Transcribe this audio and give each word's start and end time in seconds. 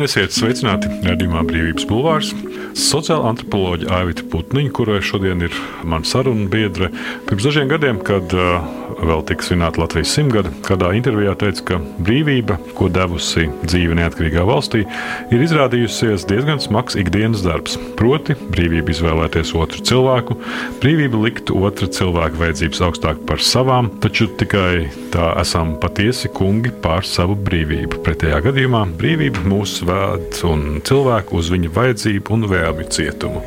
Labdien, 0.00 0.24
esiet 0.24 0.32
sveicināti 0.32 0.88
redzamā 1.04 1.42
brīvības 1.44 1.84
bulvārs. 1.84 2.30
Sociāla 2.72 3.34
antropoloģija 3.34 3.98
Aivita 3.98 4.24
Putniņa, 4.32 4.72
kurai 4.72 5.02
šodien 5.04 5.44
ir 5.44 5.52
mana 5.84 6.08
saruna 6.08 6.46
biedre, 6.48 6.88
pirms 7.28 7.44
dažiem 7.44 7.68
gadiem, 7.68 8.00
kad 8.00 8.32
uh, 8.32 8.64
vēl 9.06 9.22
tika 9.28 9.46
svinēta 9.46 9.80
Latvijas 9.82 10.12
simtgada, 10.16 10.52
kādā 10.66 10.92
intervijā 10.96 11.34
teica, 11.40 11.64
ka 11.70 11.78
brīvība, 12.04 12.58
ko 12.76 12.88
devusi 12.92 13.46
dzīve 13.64 13.96
neatkarīgā 13.98 14.44
valstī, 14.48 14.84
ir 15.32 15.44
izrādījusies 15.44 16.26
diezgan 16.30 16.62
smags 16.62 16.98
ikdienas 17.00 17.44
darbs. 17.46 17.76
Proti, 17.98 18.36
brīvība 18.52 18.94
izvēlēties 18.94 19.52
otru 19.58 19.84
cilvēku, 19.86 20.38
brīvība 20.82 21.22
likt 21.26 21.52
otra 21.54 21.90
cilvēka 21.90 22.40
vajadzības 22.40 22.82
augstāk 22.88 23.22
par 23.28 23.44
savām, 23.44 23.92
taču 24.02 24.30
tikai 24.40 24.90
tā 25.14 25.32
esam 25.42 25.76
patiesi 25.82 26.30
kungi 26.34 26.72
pār 26.82 27.06
savu 27.08 27.36
brīvību. 27.48 28.02
Pretējā 28.06 28.42
gadījumā 28.48 28.86
brīvība 29.00 29.44
mūs 29.50 29.80
ved 29.86 30.42
un 30.48 30.82
cilvēku 30.86 31.40
uz 31.40 31.52
viņa 31.52 31.72
vajadzību 31.76 32.36
un 32.36 32.50
vēlmi 32.50 32.90
cietumu. 32.92 33.44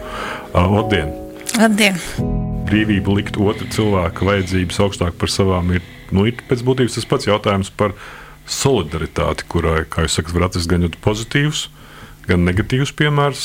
Labdien! 0.53 1.13
Labdien! 1.57 2.52
Brīvība 2.73 3.13
likt 3.13 3.35
otru 3.37 3.67
cilvēku 3.69 4.25
vajadzības 4.25 4.79
augstāk 4.81 5.17
par 5.21 5.29
savām 5.29 5.67
ir, 5.77 5.83
nu, 6.09 6.23
ir 6.25 6.39
pēc 6.49 6.63
būtības 6.65 6.95
tas 6.97 7.05
pats 7.05 7.27
jautājums 7.27 7.69
par 7.69 7.93
solidaritāti, 8.49 9.45
kurai, 9.45 9.83
kā 9.85 10.07
jūs 10.07 10.15
sakat, 10.17 10.33
var 10.33 10.47
atrast 10.47 10.71
gan 10.71 10.87
pozitīvs, 11.05 11.67
gan 12.25 12.47
negatīvs 12.47 12.95
piemērs 12.97 13.43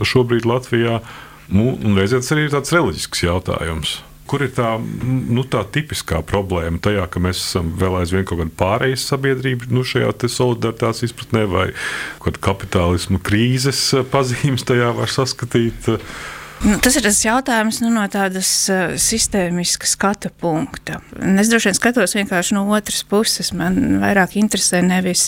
šobrīd 0.00 0.48
Latvijā. 0.48 1.02
Nu, 1.52 1.74
un 1.76 1.98
reizē 1.98 2.22
tas 2.22 2.32
arī 2.32 2.46
ir 2.46 2.54
tāds 2.54 2.72
reliģisks 2.72 3.26
jautājums. 3.26 3.98
Kur 4.24 4.46
ir 4.46 4.54
tā, 4.56 4.70
nu, 4.80 5.42
tā 5.44 5.60
tipiskā 5.68 6.22
problēma 6.24 6.80
tajā, 6.80 7.04
ka 7.12 7.20
mēs 7.20 7.42
esam 7.42 7.74
vēl 7.76 7.98
aizvien 7.98 8.24
kaut 8.24 8.40
kāda 8.40 8.56
pārējais 8.62 9.04
sabiedrība 9.10 9.68
nu, 9.68 9.82
šajā 9.84 10.14
solidaritātes 10.32 11.04
izpratnē, 11.10 11.44
vai 11.52 11.66
kāda 12.24 12.40
kapitālisma 12.48 13.20
krīzes 13.20 13.90
pazīmes 14.14 14.64
tajā 14.64 14.88
var 14.96 15.12
saskatīt? 15.12 15.92
Nu, 16.64 16.78
tas 16.80 16.94
ir 16.96 17.02
tas 17.04 17.18
jautājums 17.20 17.82
nu, 17.82 17.90
no 17.92 18.06
tādas 18.08 18.48
uh, 18.72 18.94
sistēmiskas 18.96 19.90
skatu 19.98 20.30
punkta. 20.40 20.96
Es 21.36 21.50
droši 21.52 21.68
vien 21.68 21.74
skatos 21.76 22.14
vienkārši 22.16 22.54
no 22.56 22.62
otras 22.72 23.02
puses. 23.04 23.50
Man 23.52 23.98
vairāk 24.00 24.38
interesē 24.40 24.80
nevis 24.80 25.26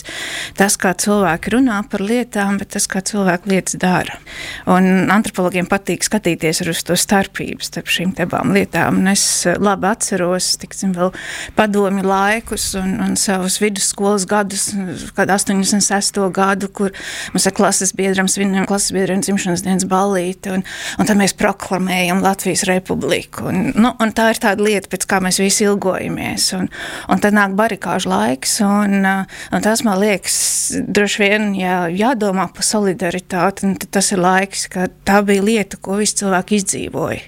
tas, 0.57 0.73
kā 0.81 0.95
cilvēki 0.97 1.53
runā 1.53 1.83
par 1.91 2.01
lietām, 2.01 2.57
bet 2.57 2.71
tas, 2.73 2.87
kā 2.89 3.03
cilvēki 3.05 3.51
lietas 3.51 3.77
dara. 3.77 4.15
Un 4.65 5.11
antropologiem 5.13 5.69
patīk 5.69 6.07
skatīties 6.07 6.63
uz 6.65 6.81
to 6.87 6.97
starpību 6.97 7.61
starp 7.69 7.93
šīm 7.93 8.15
abām 8.25 8.55
lietām. 8.57 8.97
Un 9.03 9.13
es 9.13 9.27
labi 9.45 9.91
atceros 9.91 10.49
tiksim, 10.57 10.97
vēl 10.97 11.13
padomi 11.59 12.01
laikus 12.01 12.71
un, 12.81 12.97
un 13.05 13.13
savus 13.13 13.59
vidusskolas 13.61 14.25
gadus, 14.25 14.71
kad 15.13 15.29
86. 15.29 16.17
gadu, 16.33 16.73
kur 16.73 16.97
mums 17.35 17.45
ar 17.45 17.57
klases 17.61 17.93
biedram 17.93 18.25
svinējām 18.25 18.65
klases 18.73 18.97
biedriem 18.97 19.21
dzimšanas 19.21 19.67
dienas 19.69 19.85
ballīti. 19.93 20.57
Un, 20.57 20.65
un 20.97 21.13
mēs 21.27 21.35
proklamējam 21.37 22.21
Latvijas 22.23 22.63
republiku. 22.69 23.49
Un, 23.51 23.71
nu, 23.75 23.91
un 23.99 24.11
tā 24.15 24.29
ir 24.31 24.39
tāda 24.39 24.63
lieta, 24.63 24.87
pēc 24.91 25.05
kā 25.09 25.19
mēs 25.23 25.41
visi 25.41 25.65
ilgojamies. 25.67 26.45
Un, 26.55 26.69
un 27.11 27.23
tad 27.23 27.35
nāk 27.35 27.55
barikāžu 27.57 28.11
laiks, 28.11 28.57
un, 28.63 29.03
un 29.03 29.65
tas 29.65 29.83
man 29.83 29.99
liekas, 29.99 30.37
droši 30.87 31.23
vien, 31.23 31.49
ja 31.57 31.87
jādomā 31.91 32.47
par 32.53 32.63
solidaritāti, 32.63 33.73
tad 33.83 33.89
tas 33.99 34.11
ir 34.15 34.23
laiks, 34.23 34.67
kad 34.71 34.95
tā 35.07 35.19
bija 35.27 35.43
lieta, 35.43 35.79
ko 35.81 35.99
visi 35.99 36.21
cilvēki 36.23 36.61
izdzīvoja. 36.61 37.19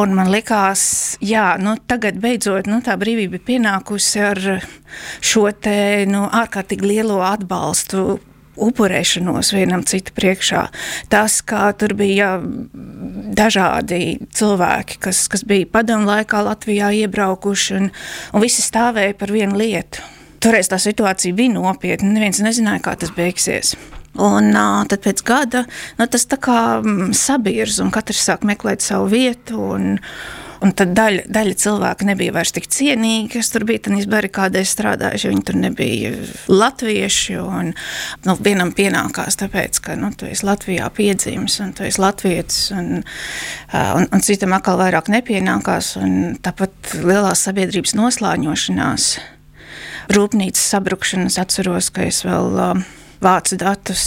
Un 0.00 0.16
man 0.16 0.32
likās, 0.32 0.82
jā, 1.24 1.52
nu, 1.60 1.76
tagad 1.90 2.20
beidzot 2.22 2.70
nu, 2.70 2.80
tā 2.84 2.96
brīvība 3.00 3.36
ir 3.36 3.46
pienākusi 3.46 4.24
ar 4.24 4.42
šo 5.20 5.46
te, 5.60 6.06
nu, 6.08 6.24
ārkārtīgi 6.40 6.94
lielo 6.94 7.20
atbalstu 7.26 8.20
upurēšanos 8.58 9.52
vienam 9.54 9.84
citu 9.86 10.14
priekšā. 10.16 10.64
Tas, 11.12 11.40
kā 11.46 11.70
tur 11.78 11.94
bija 11.98 12.36
dažādi 13.36 14.18
cilvēki, 14.36 14.98
kas, 15.06 15.26
kas 15.30 15.44
bija 15.46 15.68
padomu 15.70 16.08
laikā 16.10 16.42
Latvijā 16.46 16.90
iebraukuši, 17.04 17.76
un, 17.78 17.90
un 18.34 18.44
visi 18.44 18.64
stāvēja 18.64 19.16
par 19.20 19.32
vienu 19.34 19.60
lietu. 19.60 20.04
Toreiz 20.40 20.70
tā 20.72 20.78
situācija 20.80 21.36
bija 21.36 21.52
nopietna, 21.52 22.14
neviens 22.14 22.40
nezināja, 22.40 22.82
kā 22.84 22.96
tas 23.00 23.12
beigsies. 23.16 23.74
Un 24.20 24.50
tad 24.90 25.02
pēc 25.04 25.22
gada 25.22 25.64
nu, 25.98 26.06
tas 26.10 26.24
tā 26.26 26.38
kā 26.42 26.80
sabiež, 27.14 27.76
un 27.84 27.92
katrs 27.94 28.24
sāk 28.26 28.46
meklēt 28.48 28.82
savu 28.82 29.10
vietu. 29.12 29.60
Un, 29.76 30.00
Un 30.60 30.74
tad 30.76 30.90
daļa, 30.92 31.22
daļa 31.32 31.56
cilvēku 31.56 32.04
nebija 32.04 32.34
vairs 32.36 32.52
tik 32.52 32.66
cienīgi, 32.68 33.30
kas 33.32 33.48
tur 33.52 33.64
bija 33.68 33.80
tajās 33.86 34.04
barikādēs 34.12 34.74
strādājuši. 34.74 35.30
Viņi 35.32 35.44
tur 35.48 35.56
nebija 35.56 36.10
latvieši. 36.52 37.38
Un, 37.40 37.72
nu, 38.28 38.36
vienam 38.44 38.74
pienākās, 38.76 39.38
tāpēc, 39.40 39.80
ka 39.86 39.96
nu, 39.96 40.12
tu 40.12 40.28
esi 40.28 40.44
Latvijā 40.44 40.90
piedzimis 40.92 41.56
un 41.64 41.72
tu 41.76 41.86
esi 41.88 42.02
latvietis. 42.02 42.60
Un, 42.76 43.00
un, 43.72 44.06
un 44.10 44.24
citam 44.26 44.52
atkal 44.56 44.76
vairāk 44.82 45.08
nepienākās. 45.16 45.94
Tāpat 46.44 46.94
lielās 47.00 47.48
sabiedrības 47.48 47.96
noslāņošanās, 47.96 49.10
rūpnīcas 50.12 50.70
sabrukšanas 50.76 51.40
atceros, 51.40 51.88
ka 51.94 52.08
es 52.10 52.24
vēl. 52.28 52.52
Uh, 52.52 52.99
vācu 53.20 53.58
datus 53.60 54.02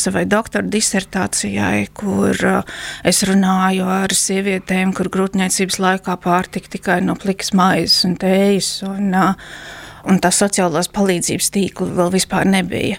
savai 0.00 0.24
doktora 0.30 0.66
disertācijai, 0.70 1.88
kur 1.96 2.38
es 3.04 3.22
runāju 3.28 3.88
ar 3.90 4.14
sievietēm, 4.14 4.94
kur 4.96 5.10
grūtniecības 5.12 5.80
laikā 5.82 6.18
pārtika 6.22 6.76
tikai 6.76 7.00
no 7.04 7.18
plikas 7.18 7.54
maizes 7.56 8.04
un 8.08 8.18
tējas. 8.20 8.76
Un, 8.88 9.14
un 10.04 10.18
tā 10.20 10.30
sociālās 10.34 10.90
palīdzības 10.92 11.50
tīkla 11.54 11.94
vēl 11.96 12.10
vispār 12.12 12.44
nebija. 12.48 12.98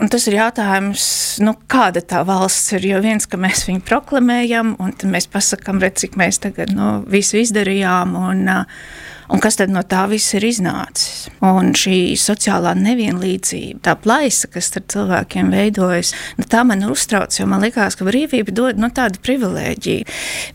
Un 0.00 0.10
tas 0.12 0.28
ir 0.30 0.38
jautājums, 0.38 1.06
nu, 1.42 1.56
kāda 1.70 2.02
tā 2.06 2.22
valsts 2.26 2.76
ir. 2.76 2.86
Jo 2.86 3.02
viens, 3.04 3.26
ka 3.26 3.40
mēs 3.40 3.66
viņu 3.66 3.82
proklamējam, 3.88 4.76
un 4.82 4.94
mēs 5.10 5.26
pasakām, 5.32 5.82
redz, 5.82 6.04
cik 6.04 6.16
mēs 6.20 6.40
tagad 6.44 6.70
nu, 6.76 7.00
visu 7.10 7.40
izdarījām. 7.42 8.14
Un, 8.30 8.46
uh, 8.52 8.86
Un 9.32 9.42
kas 9.42 9.58
tad 9.58 9.72
no 9.74 9.82
tā 9.86 10.04
viss 10.10 10.34
ir 10.38 10.46
iznācis? 10.46 11.26
Un 11.44 11.72
šī 11.76 12.14
sociālā 12.20 12.76
nevienlīdzība, 12.78 13.82
tā 13.86 13.96
plaisa, 13.98 14.50
kas 14.52 14.70
starp 14.70 14.86
cilvēkiem 14.94 15.50
veidojas, 15.54 16.12
nu, 16.38 16.46
tā 16.46 16.62
man 16.68 16.84
uztrauc, 16.86 17.34
jo 17.34 17.48
man 17.50 17.64
liekas, 17.66 17.98
ka 17.98 18.06
brīvība 18.06 18.54
dod 18.54 18.80
nu, 18.80 18.90
tādu 18.94 19.22
privilēģiju. 19.26 20.06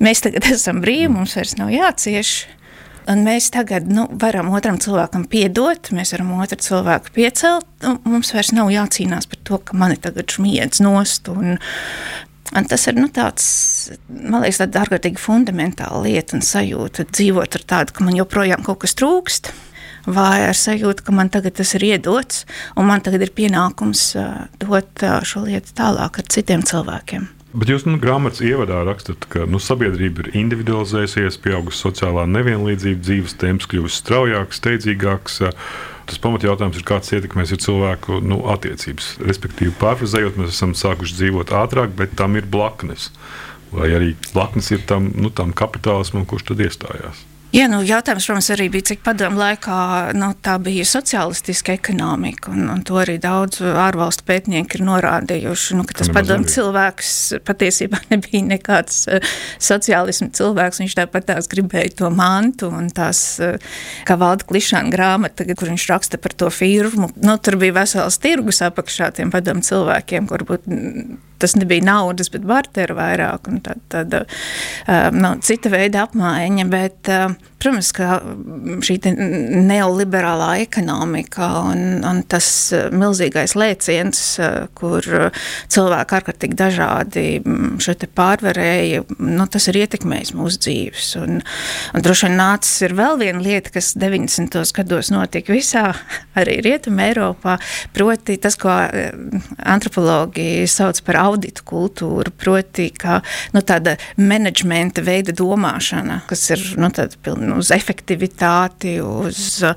Mēs 0.03 0.23
tagad 0.25 0.47
esam 0.55 0.81
brīvi, 0.83 1.11
mums 1.11 1.35
vairs 1.39 1.57
nav 1.59 1.73
jācieš. 1.73 2.33
Un 3.09 3.23
mēs 3.25 3.49
tagad 3.51 3.87
nu, 3.89 4.05
varam 4.21 4.51
otram 4.53 4.77
cilvēkam 4.79 5.23
piedot, 5.29 5.89
mēs 5.95 6.13
varam 6.13 6.35
otru 6.37 6.59
cilvēku 6.61 7.15
piecelt. 7.15 7.65
Mums 8.05 8.29
vairs 8.35 8.51
nav 8.53 8.69
jācīnās 8.71 9.27
par 9.27 9.41
to, 9.47 9.57
ka 9.65 9.77
mani 9.77 9.97
tagad 9.99 10.29
smiedz 10.29 10.83
nost. 10.85 11.31
Un, 11.33 11.57
Un 12.51 12.65
tas 12.67 12.83
ir 12.89 12.97
nu, 12.99 13.07
tāds, 13.07 13.45
man 14.11 14.43
liekas, 14.43 14.59
tāda 14.59 14.81
ārkārtīgi 14.83 15.21
fundamentāla 15.21 16.01
lieta 16.03 16.35
un 16.35 16.43
sajūta. 16.43 17.05
Dzīvot 17.07 17.59
ar 17.59 17.67
tādu, 17.73 17.95
ka 17.95 18.03
man 18.03 18.17
joprojām 18.19 18.65
kaut 18.65 18.81
kas 18.83 18.97
trūkst, 18.99 19.53
vai 20.11 20.41
ar 20.49 20.57
sajūtu, 20.57 21.05
ka 21.07 21.15
man 21.15 21.31
tagad 21.31 21.55
tas 21.61 21.71
ir 21.79 21.87
iedots, 21.93 22.43
un 22.75 22.89
man 22.91 23.03
tagad 23.05 23.23
ir 23.23 23.31
pienākums 23.37 24.09
dot 24.59 25.05
šo 25.27 25.45
lietu 25.47 25.77
tālāk 25.79 26.19
ar 26.19 26.33
citiem 26.35 26.65
cilvēkiem. 26.67 27.29
Bet 27.51 27.67
jūs 27.67 27.83
nu, 27.83 27.97
grāmatā 27.99 28.45
ievadā 28.47 28.77
rakstat, 28.87 29.25
ka 29.31 29.43
nu, 29.43 29.59
sabiedrība 29.59 30.23
ir 30.23 30.35
individualizējusies, 30.39 31.39
pieaugusi 31.43 31.81
sociālā 31.83 32.23
nevienlīdzība, 32.31 33.03
dzīves 33.03 33.35
temps 33.41 33.67
kļuvis 33.67 33.97
straujāks, 33.99 34.61
steidzīgāks. 34.61 35.41
Tas 36.07 36.21
pamatjautājums 36.23 36.79
ir, 36.79 36.85
kāds 36.87 37.11
ietekmēs 37.11 37.51
cilvēku 37.65 38.21
nu, 38.23 38.39
attiecības. 38.53 39.17
Respektīvi, 39.27 39.75
pārfrazējot, 39.83 40.39
mēs 40.39 40.55
esam 40.55 40.71
sākuši 40.79 41.17
dzīvot 41.19 41.51
ātrāk, 41.59 41.91
bet 41.99 42.15
tam 42.19 42.39
ir 42.39 42.47
blaknes. 42.51 43.09
Vai 43.75 43.91
arī 43.99 44.13
blaknes 44.31 44.71
ir 44.71 44.87
tam, 44.87 45.11
nu, 45.19 45.31
tam 45.35 45.51
kapitālismam, 45.55 46.23
kurš 46.27 46.51
tad 46.51 46.63
iestājās. 46.63 47.25
Jā, 47.51 47.65
nu, 47.67 47.81
jautājums, 47.83 48.23
protams, 48.29 48.47
arī 48.53 48.69
bija, 48.71 48.85
cik 48.93 49.01
padomu 49.03 49.41
laikā 49.41 49.77
nu, 50.15 50.29
tā 50.39 50.53
bija 50.63 50.85
sociālistiska 50.87 51.73
ekonomika. 51.75 52.47
Un, 52.53 52.69
un 52.71 52.83
to 52.87 52.95
arī 53.01 53.17
daudz 53.19 53.59
ārvalstu 53.59 54.23
pētnieki 54.29 54.79
ir 54.79 54.85
norādījuši. 54.87 55.75
Nu, 55.75 55.83
tas 55.83 56.07
padomu 56.15 56.47
cilvēks 56.47 57.09
patiesībā 57.43 57.99
nebija 58.13 58.45
nekāds 58.53 59.01
uh, 59.11 59.33
sociālisma 59.59 60.29
cilvēks. 60.37 60.79
Viņš 60.79 60.95
tāpat 61.01 61.27
tās 61.33 61.51
gribēja 61.51 61.91
to 61.99 62.11
mantu 62.15 62.69
un 62.71 62.87
tās, 62.95 63.19
uh, 63.43 63.59
kā 64.07 64.15
valda 64.21 64.47
klišāna 64.47 64.93
grāmata, 64.95 65.43
kur 65.51 65.73
viņš 65.73 65.89
raksta 65.91 66.21
par 66.23 66.37
to 66.39 66.47
firmu. 66.55 67.11
Nu, 67.19 67.35
tur 67.35 67.59
bija 67.59 67.81
vesels 67.81 68.21
tirgus 68.23 68.63
apakšā 68.63 69.11
tiem 69.19 69.33
padomu 69.33 69.67
cilvēkiem, 69.67 70.31
kur 70.31 70.47
būtu 70.47 70.79
tas 71.41 71.55
nebija 71.57 71.85
naudas, 71.85 72.31
bet 72.33 72.45
bartera 72.47 72.95
vairāk 72.97 73.49
un 73.51 73.61
tāda 73.65 74.05
tā, 74.11 74.23
uh, 74.87 75.07
no, 75.15 75.35
cita 75.45 75.71
veida 75.73 76.05
apmaiņa. 76.07 76.67
Bet, 76.71 77.11
uh, 77.11 77.50
Protams, 77.61 77.91
ka 77.93 78.17
šī 78.81 78.95
neoliberālā 79.69 80.49
ekonomika 80.63 81.47
un, 81.69 82.01
un 82.07 82.21
tas 82.25 82.47
milzīgais 82.89 83.53
lēciens, 83.53 84.21
kur 84.77 85.05
cilvēki 85.69 86.17
ārkārtīgi 86.17 86.57
dažādi 86.57 87.25
te 88.01 88.09
pārvarēja, 88.17 89.03
nu, 89.19 89.45
tas 89.51 89.67
ir 89.69 89.77
ietekmējis 89.83 90.33
mūsu 90.37 90.61
dzīves. 90.65 91.11
Un, 91.21 91.41
un 91.93 92.05
droši 92.05 92.27
vien 92.27 92.37
nācis 92.39 92.81
ir 92.87 92.95
vēl 92.97 93.19
viena 93.21 93.43
lieta, 93.45 93.73
kas 93.75 93.91
90. 93.99 94.57
gados 94.79 95.11
notika 95.13 95.53
visā, 95.53 95.91
arī 96.41 96.57
Rietumē 96.65 97.11
Eiropā, 97.11 97.59
proti 97.93 98.39
tas, 98.41 98.57
ko 98.57 98.73
antropologi 98.73 100.65
sauc 100.71 101.03
par 101.05 101.21
auditu 101.27 101.65
kultūru, 101.67 102.33
proti, 102.41 102.89
ka 102.89 103.21
nu, 103.53 103.61
tāda 103.61 103.97
menedžmenta 104.17 105.05
veida 105.05 105.35
domāšana, 105.37 106.23
kas 106.29 106.47
ir 106.55 106.65
nu, 106.81 106.89
uz 107.57 107.71
efektivitāti, 107.75 108.97
uz 109.03 109.61
uh, 109.67 109.75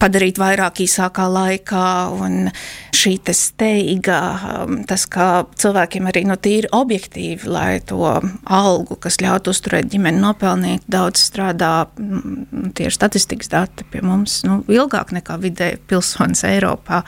padarīt 0.00 0.40
vairāk 0.42 0.82
īsākā 0.86 1.28
laikā, 1.32 1.86
un 2.16 2.50
šī 2.96 3.16
steiga, 3.36 4.18
um, 4.64 4.80
tas, 4.88 5.04
ka 5.10 5.46
cilvēkiem 5.58 6.08
arī 6.08 6.24
nu, 6.28 6.36
tīri 6.40 6.70
objektīvi, 6.74 7.48
lai 7.50 7.78
to 7.84 8.00
algu, 8.02 8.96
kas 9.00 9.20
ļautu 9.22 9.52
uzturēt 9.52 9.90
ģimeni, 9.92 10.22
nopelnīt, 10.22 10.84
daudz 10.90 11.22
strādā 11.28 11.86
mm, 11.98 12.72
tieši 12.76 12.96
statistikas 12.96 13.52
dati 13.52 13.86
pie 13.90 14.02
mums 14.04 14.40
nu, 14.46 14.60
ilgāk 14.72 15.12
nekā 15.16 15.38
vidēji 15.42 15.80
pilsonis 15.90 16.44
Eiropā. 16.48 17.02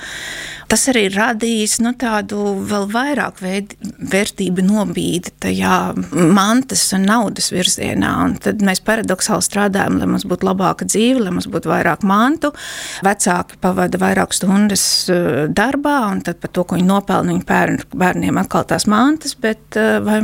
Tas 0.69 0.85
arī 0.93 1.07
radīs 1.15 1.79
nu, 1.81 1.95
tādu 1.99 2.59
vēl 2.69 2.89
vairāk 2.93 3.41
veid, 3.41 3.75
vērtību 4.13 4.65
nobīdi 4.67 5.33
tajā 5.41 5.79
mantas 6.13 6.85
un 6.97 7.07
naudas 7.09 7.51
virzienā. 7.55 8.13
Un 8.27 8.37
tad 8.43 8.61
mēs 8.65 8.83
paradoxāli 8.85 9.48
strādājam, 9.49 9.99
lai 10.01 10.09
mums 10.11 10.27
būtu 10.29 10.49
labāka 10.49 10.87
dzīve, 10.89 11.25
lai 11.25 11.35
mums 11.35 11.49
būtu 11.51 11.71
vairāk 11.71 12.05
mantu. 12.09 12.53
Vecāki 13.07 13.59
pavada 13.63 14.01
vairāk 14.01 14.37
stundas 14.37 14.85
eh, 15.13 15.45
darbā, 15.49 15.99
un 16.13 16.23
tad 16.27 16.41
par 16.43 16.53
to, 16.55 16.65
ko 16.65 16.79
viņi 16.79 16.89
nopelna 16.89 17.37
bērn, 17.49 17.83
bērniem 17.99 18.41
atkal 18.41 18.67
tās 18.69 18.89
mantas. 18.91 19.35
Bet, 19.39 19.65
eh, 19.81 19.99
vai, 20.05 20.21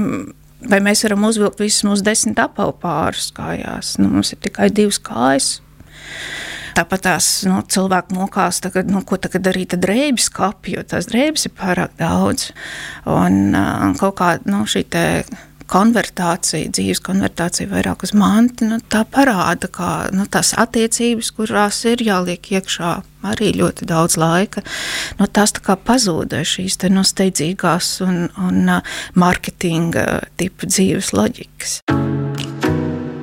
vai 0.71 0.81
mēs 0.85 1.05
varam 1.09 1.29
uzvilkt 1.31 1.63
visus 1.65 1.87
mūsu 1.89 2.07
desmit 2.07 2.41
apavu 2.43 2.77
pārus 2.85 3.31
kājās? 3.37 3.97
Nu, 4.03 4.13
mums 4.15 4.35
ir 4.35 4.43
tikai 4.45 4.71
divas 4.75 5.01
kājas. 5.03 5.55
Tāpat 6.75 7.05
tās 7.07 7.27
nu, 7.47 7.61
cilvēki 7.71 8.17
mokās, 8.17 8.59
tagad, 8.65 8.89
nu, 8.91 9.05
ko 9.07 9.15
tagad 9.23 9.45
darīt 9.47 9.77
ar 9.77 9.81
drēbes 9.85 10.27
kapu, 10.35 10.73
jo 10.75 10.83
tās 10.83 11.07
drēbes 11.07 11.47
ir 11.47 11.55
pārāk 11.55 11.95
daudz. 12.01 12.49
Un 13.07 13.55
uh, 13.55 13.93
kaut 14.01 14.17
kā 14.19 14.33
nu, 14.49 14.65
šī 14.67 14.83
konvertācija, 15.71 16.71
dzīves 16.75 17.01
konvertācija 17.05 17.71
vairāk 17.71 18.05
uz 18.07 18.15
mantu, 18.17 18.69
nu, 18.71 18.79
tā 18.93 19.05
parāda, 19.09 19.71
ka 19.73 19.91
nu, 20.15 20.27
tās 20.31 20.55
attiecības, 20.61 21.33
kurās 21.37 21.83
ir 21.91 22.05
jāliek 22.05 22.53
iekšā 22.55 22.95
arī 23.25 23.55
ļoti 23.57 23.89
daudz 23.89 24.19
laika, 24.21 24.65
nu, 25.21 25.29
tās 25.29 25.57
tā 25.57 25.65
kā 25.65 25.79
pazuda 25.81 26.45
šīs 26.45 26.79
te, 26.83 26.93
nu, 26.93 27.05
steidzīgās 27.07 27.97
un, 28.05 28.27
un 28.37 28.75
uh, 28.79 28.99
marketinga 29.19 30.07
tipa 30.41 30.69
dzīves 30.71 31.15
loģikas. 31.17 31.81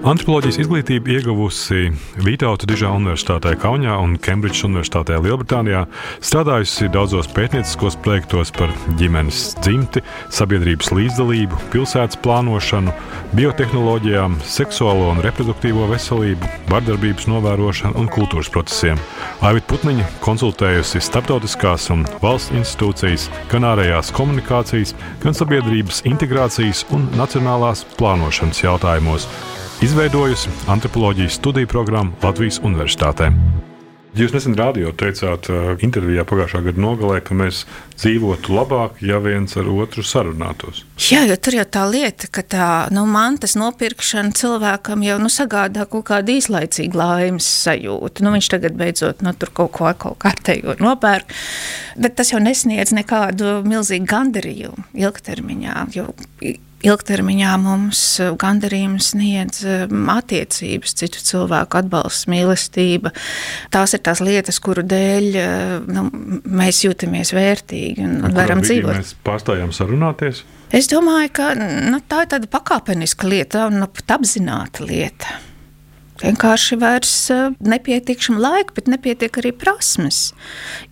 Antropoloģijas 0.01 0.57
izglītību 0.63 1.11
ieguvusi 1.13 1.91
Vītauta 2.25 2.65
Dižā 2.65 2.89
Universitātē 2.97 3.51
Kaunijā 3.61 3.99
un 4.01 4.15
Kembridžas 4.17 4.63
Universitātē 4.65 5.19
Lielbritānijā, 5.21 5.83
strādājusi 6.25 6.89
daudzos 6.89 7.29
pētnieciskos 7.35 7.99
projektos 8.01 8.49
par 8.55 8.73
ģimenes 8.97 9.43
dzimti, 9.61 10.01
sabiedrības 10.33 10.89
līdzdalību, 10.97 11.59
pilsētas 11.75 12.17
plānošanu, 12.25 12.95
biotehnoloģijām, 13.37 14.39
seksuālo 14.41 15.11
un 15.11 15.21
reproduktīvo 15.21 15.85
veselību, 15.93 16.49
vardarbības 16.73 17.29
novērošanu 17.29 18.01
un 18.01 18.09
kultūras 18.09 18.49
procesiem. 18.49 18.97
Aivita 19.45 19.69
Putniņa 19.69 20.09
konsultējusi 20.25 21.05
starptautiskās 21.11 21.91
un 21.93 22.09
valsts 22.25 22.57
institūcijas, 22.57 23.29
gan 23.53 23.69
ārējās 23.75 24.09
komunikācijas, 24.17 24.97
gan 25.21 25.37
sabiedrības 25.37 26.01
integrācijas 26.09 26.87
un 26.89 27.05
nacionālās 27.21 27.85
plānošanas 28.01 28.65
jautājumos 28.65 29.29
izveidojusi 29.81 30.49
antropoloģijas 30.67 31.33
studiju 31.33 31.67
programmu 31.67 32.11
Latvijas 32.23 32.59
Universitātē. 32.63 33.31
Jūs 34.11 34.33
nesen 34.35 34.57
rādījāt, 34.59 34.97
teicāt, 34.99 35.47
uh, 35.47 35.69
intervijā 35.79 36.25
pagājušā 36.27 36.59
gada 36.65 36.81
nogalē, 36.83 37.21
ka 37.23 37.35
mēs 37.37 37.61
dzīvotu 37.95 38.51
labāk, 38.51 38.97
ja 39.07 39.21
viens 39.23 39.55
ar 39.55 39.69
otru 39.71 40.03
sarunātos. 40.03 40.81
Jā, 40.99 41.21
jo 41.29 41.37
tur 41.39 41.55
jau 41.55 41.63
tā 41.77 41.85
lieta, 41.87 42.27
ka 42.27 42.43
tā 42.43 42.67
nu, 42.91 43.05
mantas 43.07 43.55
nopirkšana 43.55 44.35
cilvēkam 44.35 45.05
jau 45.07 45.15
nu, 45.23 45.31
sagādā 45.31 45.87
kaut 45.87 46.09
kādu 46.11 46.35
īslaicīgu 46.35 46.99
laimes 46.99 47.47
sajūtu. 47.63 48.25
Nu, 48.27 48.35
viņš 48.35 48.49
tagad 48.51 48.75
beidzot 48.77 49.23
nu, 49.23 49.31
tur 49.31 49.53
kaut 49.55 49.71
ko 49.79 49.93
kaut 49.95 50.19
kārtējo 50.25 50.75
nopērk, 50.83 51.31
bet 52.03 52.19
tas 52.19 52.35
jau 52.35 52.43
nesniedz 52.43 52.91
nekādu 52.97 53.61
milzīgu 53.63 54.11
gandarījumu 54.11 54.91
ilgtermiņā. 55.07 55.85
Jo 55.95 56.11
ilgtermiņā 56.85 57.51
mums 57.61 58.01
eh, 58.21 58.31
gandarījumu 58.39 59.01
sniedz 59.03 59.61
eh, 59.65 59.83
attiecības, 60.13 60.95
citu 61.01 61.23
cilvēku 61.25 61.81
atbalsts, 61.81 62.27
mīlestība. 62.31 63.13
Tās 63.73 63.95
ir 63.97 64.03
tās 64.05 64.23
lietas, 64.23 64.61
kuru 64.63 64.85
dēļ 64.87 65.29
eh, 65.41 65.75
nu, 65.91 66.07
mēs 66.61 66.83
jūtamies 66.85 67.33
vērtīgi 67.37 68.07
un, 68.07 68.17
un 68.27 68.35
varam 68.37 68.63
dzīvot. 68.65 68.97
Mēs 69.01 69.13
pārstājām 69.25 69.73
sarunāties. 69.75 70.43
Es 70.71 70.87
domāju, 70.91 71.33
ka 71.35 71.53
nu, 71.59 71.99
tā 72.07 72.25
ir 72.25 72.33
tāda 72.33 72.51
pakāpeniska 72.51 73.27
lieta 73.27 73.67
un 73.67 73.81
nu, 73.83 73.89
pat 73.91 74.17
apzināta 74.19 74.85
lieta. 74.87 75.39
Vienkārši 76.21 76.77
vairs 76.77 77.11
nepietiekama 77.65 78.37
laika, 78.43 78.75
bet 78.77 78.91
nepietiek 78.91 79.39
arī 79.41 79.51
prasmes. 79.57 80.19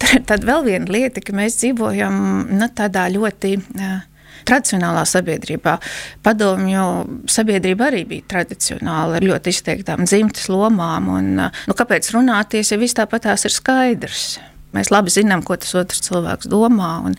Tad 0.02 0.48
vēl 0.48 0.66
viena 0.66 0.90
lieta, 0.90 1.22
ka 1.22 1.36
mēs 1.38 1.60
dzīvojam 1.62 2.16
nu, 2.50 2.70
tādā 2.74 3.06
ļoti 3.14 3.52
uh, 3.60 4.00
tradicionālā 4.48 5.06
sabiedrībā. 5.10 5.78
Padomju 6.26 6.86
sabiedrība 7.30 7.90
arī 7.90 8.06
bija 8.10 8.28
tradicionāla 8.36 9.20
ar 9.20 9.26
ļoti 9.26 9.56
izteiktām 9.56 10.06
dzimtas 10.08 10.50
lomām. 10.52 11.10
Un, 11.16 11.34
nu, 11.40 11.78
kāpēc 11.78 12.12
runāties, 12.16 12.74
ja 12.74 12.80
viss 12.82 12.98
tāpat 12.98 13.28
tās 13.28 13.48
ir 13.50 13.56
skaidrs? 13.56 14.30
Mēs 14.76 14.92
labi 14.94 15.10
zinām, 15.10 15.42
ko 15.42 15.58
tas 15.58 15.72
otrs 15.80 16.04
cilvēks 16.06 16.50
domā. 16.52 16.92
Un, 17.10 17.16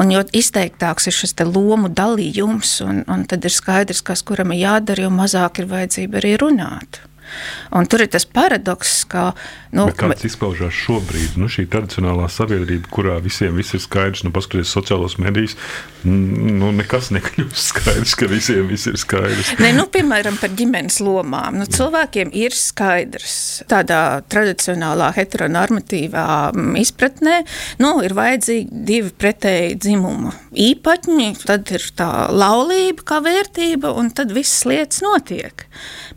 un 0.00 0.12
jo 0.14 0.22
izteiktāks 0.36 1.10
ir 1.10 1.16
šis 1.16 1.36
lomu 1.44 1.90
dalījums, 1.92 2.78
un, 2.86 3.02
un 3.12 3.26
tad 3.28 3.44
ir 3.44 3.52
skaidrs, 3.52 4.00
kas 4.06 4.24
kuram 4.24 4.54
ir 4.54 4.64
jādara, 4.64 5.04
jo 5.04 5.12
mazāk 5.12 5.60
ir 5.60 5.68
vajadzība 5.72 6.22
arī 6.22 6.36
runāt. 6.40 7.02
Un 7.76 7.88
tur 7.90 8.04
ir 8.04 8.10
tas 8.12 8.26
paradoks, 8.26 8.98
ka. 9.10 9.30
Nu, 9.76 9.88
Bet 9.90 9.98
kāds 10.00 10.24
izpaužās 10.28 10.72
šobrīd? 10.72 11.36
Nu, 11.40 11.50
šī 11.52 11.66
tradicionālā 11.70 12.28
sabiedrība, 12.32 12.88
kurā 12.92 13.18
visiem 13.24 13.58
viss 13.58 13.76
ir 13.76 13.82
skaidrs, 13.82 14.24
nu, 14.24 14.32
paskatieties 14.32 14.72
sociālos 14.72 15.18
medijos, 15.20 15.56
nu, 16.06 16.70
nekas 16.76 17.10
nekļūst 17.12 17.72
skaidrs, 17.72 18.14
ka 18.16 18.28
visiem 18.30 18.70
viss 18.70 18.88
ir 18.88 18.96
skaidrs. 19.00 19.52
Ne, 19.60 19.72
nu, 19.76 19.84
piemēram, 19.92 20.38
par 20.40 20.54
ģimenes 20.56 21.00
lomām. 21.04 21.58
Nu, 21.60 21.68
cilvēkiem 21.68 22.32
ir 22.36 22.56
skaidrs, 22.56 23.36
tādā 23.70 24.22
tradicionālā 24.32 25.10
heteronormatīvā 25.18 26.26
mm, 26.54 26.80
izpratnē, 26.80 27.42
nu, 27.82 27.96
ir 28.06 28.16
vajadzīgi 28.16 28.84
divi 28.86 29.12
pretēji 29.18 29.76
dzimumu 29.82 30.32
īpaņi, 30.56 31.28
tad 31.44 31.68
ir 31.74 31.84
tā 31.98 32.10
laulība 32.32 33.04
kā 33.06 33.20
vērtība, 33.24 33.92
un 33.98 34.10
tad 34.14 34.32
visas 34.36 34.64
lietas 34.68 35.02
notiek. 35.04 35.66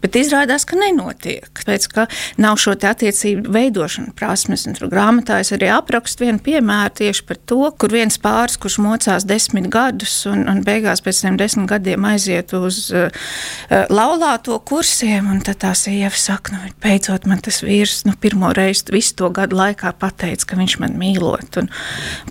Bet 0.04 0.16
izrādās, 0.20 0.66
ka 0.68 0.80
nenotiek. 0.80 1.09
Tāpēc, 1.14 1.88
ka 1.94 2.06
nav 2.42 2.60
šo 2.62 2.76
attiecību 2.78 3.52
veidošanu 3.54 4.14
prasmes. 4.18 4.66
Tur 4.80 4.90
grāmatā 4.92 5.40
es 5.44 5.52
arī 5.56 5.70
aprakstu 5.74 6.26
vienu 6.26 6.42
piemēru 6.44 6.94
tieši 7.02 7.26
par 7.28 7.40
to, 7.50 7.62
kur 7.80 7.94
viens 7.94 8.20
pāris, 8.22 8.58
kurš 8.62 8.80
mocās 8.84 9.26
desmit 9.28 9.70
gadus 9.72 10.22
un, 10.30 10.46
un 10.50 10.62
beigās 10.66 11.04
pēc 11.06 11.24
tam 11.26 11.40
desmit 11.40 11.70
gadiem 11.70 12.06
aiziet 12.10 12.54
uz 12.58 12.90
uh, 12.94 13.10
laulāto 13.92 14.58
kursiem, 14.66 15.30
un 15.32 15.42
tad 15.46 15.62
tā 15.64 15.74
sieva 15.78 16.14
saka, 16.16 16.56
nu, 16.56 16.72
beidzot 16.84 17.28
man 17.30 17.42
tas 17.44 17.62
vīrs 17.66 18.04
nu, 18.08 18.16
pirmo 18.20 18.52
reizi 18.56 18.90
visu 18.94 19.16
to 19.20 19.30
gadu 19.36 19.58
laikā 19.60 19.94
pateica, 20.00 20.52
ka 20.52 20.60
viņš 20.60 20.78
man 20.84 20.98
mīlot. 21.00 21.60
Un 21.62 21.70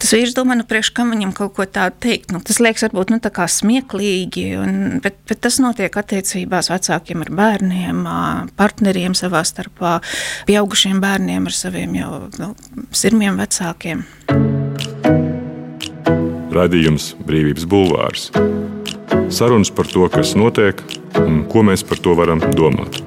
tas 0.01 0.15
vīrs 0.17 0.37
domā, 0.37 0.59
nu, 0.59 0.67
priekš 0.69 0.93
kam 0.97 1.13
viņam 1.15 1.35
kaut 1.37 1.55
ko 1.59 1.67
tādu 1.69 1.99
teikt. 2.09 2.33
Nu, 2.35 2.43
tas 2.45 2.61
liekas 2.63 2.87
varbūt 2.89 3.13
nu, 3.15 3.21
smieklīgi, 3.59 4.45
un, 4.61 4.73
bet, 5.05 5.19
bet 5.29 5.43
tas 5.45 5.59
notiek 5.63 5.95
attiecībās 6.01 6.71
vecākiem 6.73 7.25
ar 7.25 7.33
bērniem, 7.41 8.03
partneriem 8.69 9.17
savā 9.17 9.43
starpā, 9.49 9.99
pieaugušiem 10.49 11.01
bērniem 11.01 11.49
ar 11.49 11.57
saviem 11.57 11.97
jau 11.97 12.13
nu, 12.41 12.53
sirmiem 12.93 13.41
vecākiem. 13.41 14.05
Radījums 16.53 17.13
Brīvības 17.29 17.69
Bulvārs. 17.69 18.31
Sarunas 19.33 19.71
par 19.73 19.89
to, 19.89 20.07
kas 20.13 20.35
notiek 20.37 20.81
un 21.21 21.45
ko 21.49 21.65
mēs 21.65 21.85
par 21.87 22.01
to 22.05 22.17
varam 22.19 22.41
domāt. 22.57 23.01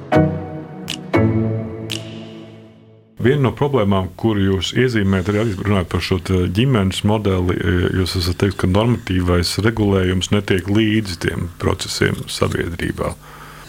Viena 3.22 3.44
no 3.44 3.52
problēmām, 3.54 4.08
kur 4.18 4.38
jūs 4.40 4.72
iezīmējat, 4.74 5.28
arī 5.30 5.42
runājot 5.54 5.90
par 5.92 6.02
šo 6.02 6.16
ģimenes 6.56 7.04
modeli, 7.06 7.54
jūs 8.00 8.16
esat 8.18 8.40
teikt, 8.42 8.56
ka 8.62 8.70
normatīvais 8.70 9.60
regulējums 9.62 10.32
netiek 10.34 10.66
līdzi 10.66 11.20
tiem 11.22 11.46
procesiem 11.62 12.18
sabiedrībā. 12.26 13.12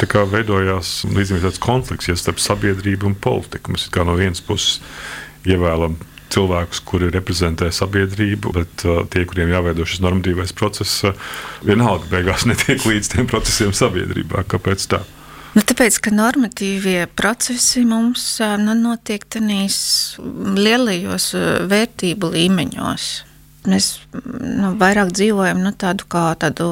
Tā 0.03 0.09
kā 0.11 0.23
veidojās 0.27 1.03
līdzīgi 1.07 1.45
tāds 1.45 1.61
konflikts 1.63 2.09
ja 2.11 2.17
starp 2.19 2.41
sabiedrību 2.43 3.07
un 3.07 3.15
politiku. 3.15 3.73
Mēs 3.73 3.87
no 4.03 4.17
vienas 4.19 4.43
puses 4.43 4.81
ievēlam 5.47 5.95
cilvēkus, 6.33 6.81
kuri 6.87 7.11
reprezentē 7.13 7.69
sabiedrību, 7.71 8.53
bet 8.55 8.85
uh, 8.87 9.03
tie, 9.11 9.23
kuriem 9.29 9.51
jāveido 9.53 9.85
šis 9.87 10.01
normatīvais 10.03 10.53
process, 10.57 11.03
uh, 11.05 11.33
vienalga 11.65 12.09
beigās 12.11 12.47
netiek 12.49 12.83
līdz 12.89 13.11
tiem 13.15 13.29
procesiem 13.29 13.75
sabiedrībā. 13.77 14.45
Kāpēc 14.49 14.87
tā? 14.91 15.03
Nu, 15.53 15.61
tāpēc, 15.61 15.99
ka 16.01 16.09
normatīvie 16.09 17.05
procesi 17.13 17.83
mums 17.85 18.25
nu, 18.57 18.73
notiek 18.73 19.21
tādīs 19.29 19.77
lielajos 20.17 21.27
vērtību 21.69 22.31
līmeņos. 22.33 23.11
Mēs 23.69 23.91
nu, 24.25 24.73
vairāk 24.81 25.13
dzīvojam 25.13 25.61
nu, 25.61 25.71
tādu 25.77 26.09
kā 26.09 26.31
tādu 26.41 26.71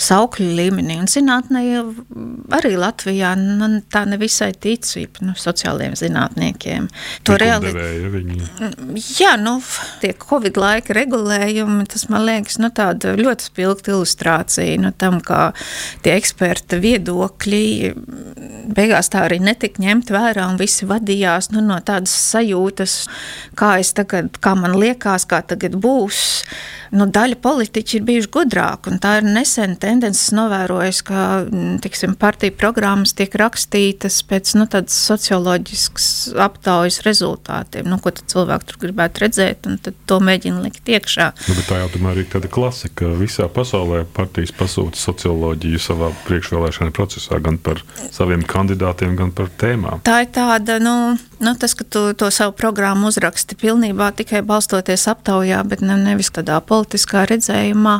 saukļu 0.00 0.48
līmenī. 0.58 0.98
Un 1.02 1.10
zinātnē 1.10 1.62
arī 2.56 2.74
Latvijā 2.80 3.34
nu, 3.38 3.68
tā 3.92 4.04
nevisai 4.08 4.52
tic 4.52 4.86
nu, 5.24 5.34
sociālajiem 5.38 5.96
zinātniekiem. 5.98 6.88
To. 7.26 7.36
Viņi... 7.36 8.38
Jā, 9.18 9.34
nu, 9.40 9.58
tie 10.02 10.12
Covid 10.20 10.58
laika 10.60 10.96
regulējumi, 10.96 11.86
tas 11.90 12.06
man 12.12 12.26
liekas 12.28 12.60
nu, 12.62 12.70
ļoti 12.72 13.48
spilgta 13.50 13.92
ilustrācija 13.94 14.80
nu, 14.82 14.92
tam, 14.96 15.20
kā 15.24 15.50
tie 16.04 16.16
eksperta 16.16 16.80
viedokļi 16.82 17.64
beigās 18.76 19.10
tā 19.12 19.26
arī 19.26 19.40
netika 19.42 19.82
ņemt 19.82 20.10
vērā 20.14 20.46
un 20.50 20.58
visi 20.60 20.88
vadījās 20.88 21.50
nu, 21.54 21.62
no 21.64 21.78
tādas 21.84 22.14
sajūtas, 22.32 22.98
kā 23.58 23.76
tagad, 23.96 24.40
kā 24.42 24.54
man 24.58 24.76
liekas, 24.80 25.26
kā 25.28 25.42
tagad 25.46 25.76
būs 25.80 26.24
nu, 26.96 27.06
daļa 27.12 27.38
politiķi 27.42 27.98
ir 27.98 28.04
bijuši 28.06 28.30
gudrāki. 28.32 28.94
Tā 29.02 29.16
ir 29.20 29.28
nesena 29.28 29.76
tendence, 29.80 30.30
novērojis, 30.36 31.02
ka 31.06 31.24
mm, 31.44 31.78
tiksim, 31.84 32.16
partiju 32.18 32.54
programmas 32.58 33.14
tiek 33.16 33.34
rakstītas 33.38 34.22
pēc 34.28 34.54
nu, 34.58 34.66
socioloģiskas 34.96 36.08
aptaujas 36.46 37.00
rezultātiem. 37.06 37.88
Nu, 37.90 38.00
ko 38.02 38.12
cilvēki 38.16 38.70
tur 38.70 38.80
gribētu 38.86 39.24
redzēt, 39.24 39.68
un 39.68 39.78
to 39.80 40.20
mēģina 40.24 40.64
likt 40.64 40.88
iekšā. 40.90 41.30
Nu, 41.50 41.66
tā 41.68 41.82
jau 41.82 41.90
tomēr 41.96 42.22
ir 42.22 42.30
tāda 42.32 42.50
klasika. 42.52 43.10
Visā 43.20 43.48
pasaulē 43.52 44.04
partijas 44.16 44.54
pasūta 44.56 45.00
socioloģiju 45.00 45.82
savā 45.82 46.12
priekšvēlēšana 46.26 46.94
procesā, 46.96 47.40
gan 47.44 47.60
par 47.62 47.82
saviem 48.14 48.44
kandidātiem, 48.46 49.16
gan 49.18 49.32
par 49.36 49.52
tēmām. 49.60 50.02
Tā 50.06 50.22
ir 50.24 50.32
tāda, 50.34 50.78
nu, 50.82 50.96
nu 51.40 51.52
tas, 51.58 51.74
ka 51.76 51.84
tu 51.84 52.02
to 52.18 52.30
savu 52.34 52.54
programmu 52.56 53.10
uzraksti 53.10 53.58
pilnībā 53.60 54.10
tikai 54.16 54.42
balstoties 54.46 55.06
aptaujā, 55.10 55.60
bet 55.68 55.82
ne, 55.84 55.96
nevis 56.00 56.30
tādā 56.34 56.58
politiskā 56.64 57.26
redzējumā, 57.30 57.98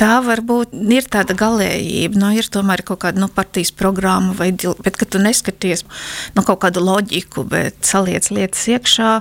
tā 0.00 0.16
varbūt 0.26 0.74
ir 0.74 1.08
tāda 1.12 1.36
galējība. 1.38 2.20
Nu, 2.22 2.32
ir 2.36 2.48
tomēr 2.52 2.84
kaut 2.86 3.02
kāda 3.06 3.22
nu, 3.22 3.30
partijas 3.32 3.72
programma, 3.76 4.34
vai, 4.38 4.50
bet 4.54 4.98
kad 5.00 5.12
tu 5.14 5.22
neskaties 5.22 5.86
nu, 6.36 6.42
kaut 6.42 6.62
kādu 6.64 6.82
loģiku, 6.84 7.46
bet 7.48 7.78
saliec 7.86 8.30
lietas 8.34 8.66
iekšā, 8.74 9.12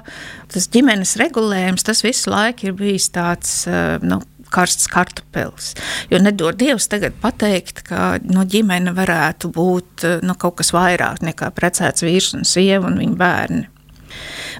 tas 0.51 0.69
ģimenes 0.71 1.15
regulējums, 1.21 1.85
tas 1.87 2.03
visu 2.05 2.31
laiku 2.33 2.69
ir 2.69 2.77
bijis 2.77 3.09
tāds. 3.13 3.61
Eh, 3.69 4.01
nu, 4.03 4.21
karsts 4.51 4.89
kartupeļs. 4.91 5.73
Jo 6.11 6.21
nedod 6.21 6.57
Dievs 6.59 6.89
tagad 6.91 7.15
pateikt, 7.21 7.83
ka 7.87 8.15
no 8.27 8.45
ģimene 8.47 8.93
varētu 8.97 9.51
būt 9.55 10.07
nu, 10.25 10.37
kaut 10.39 10.59
kas 10.61 10.73
vairāk 10.75 11.23
nekā 11.25 11.51
precēts 11.57 12.05
vīrs 12.05 12.33
un 12.37 12.47
sieva 12.47 12.89
un 12.91 12.99
viņa 13.01 13.19
bērni. 13.19 13.67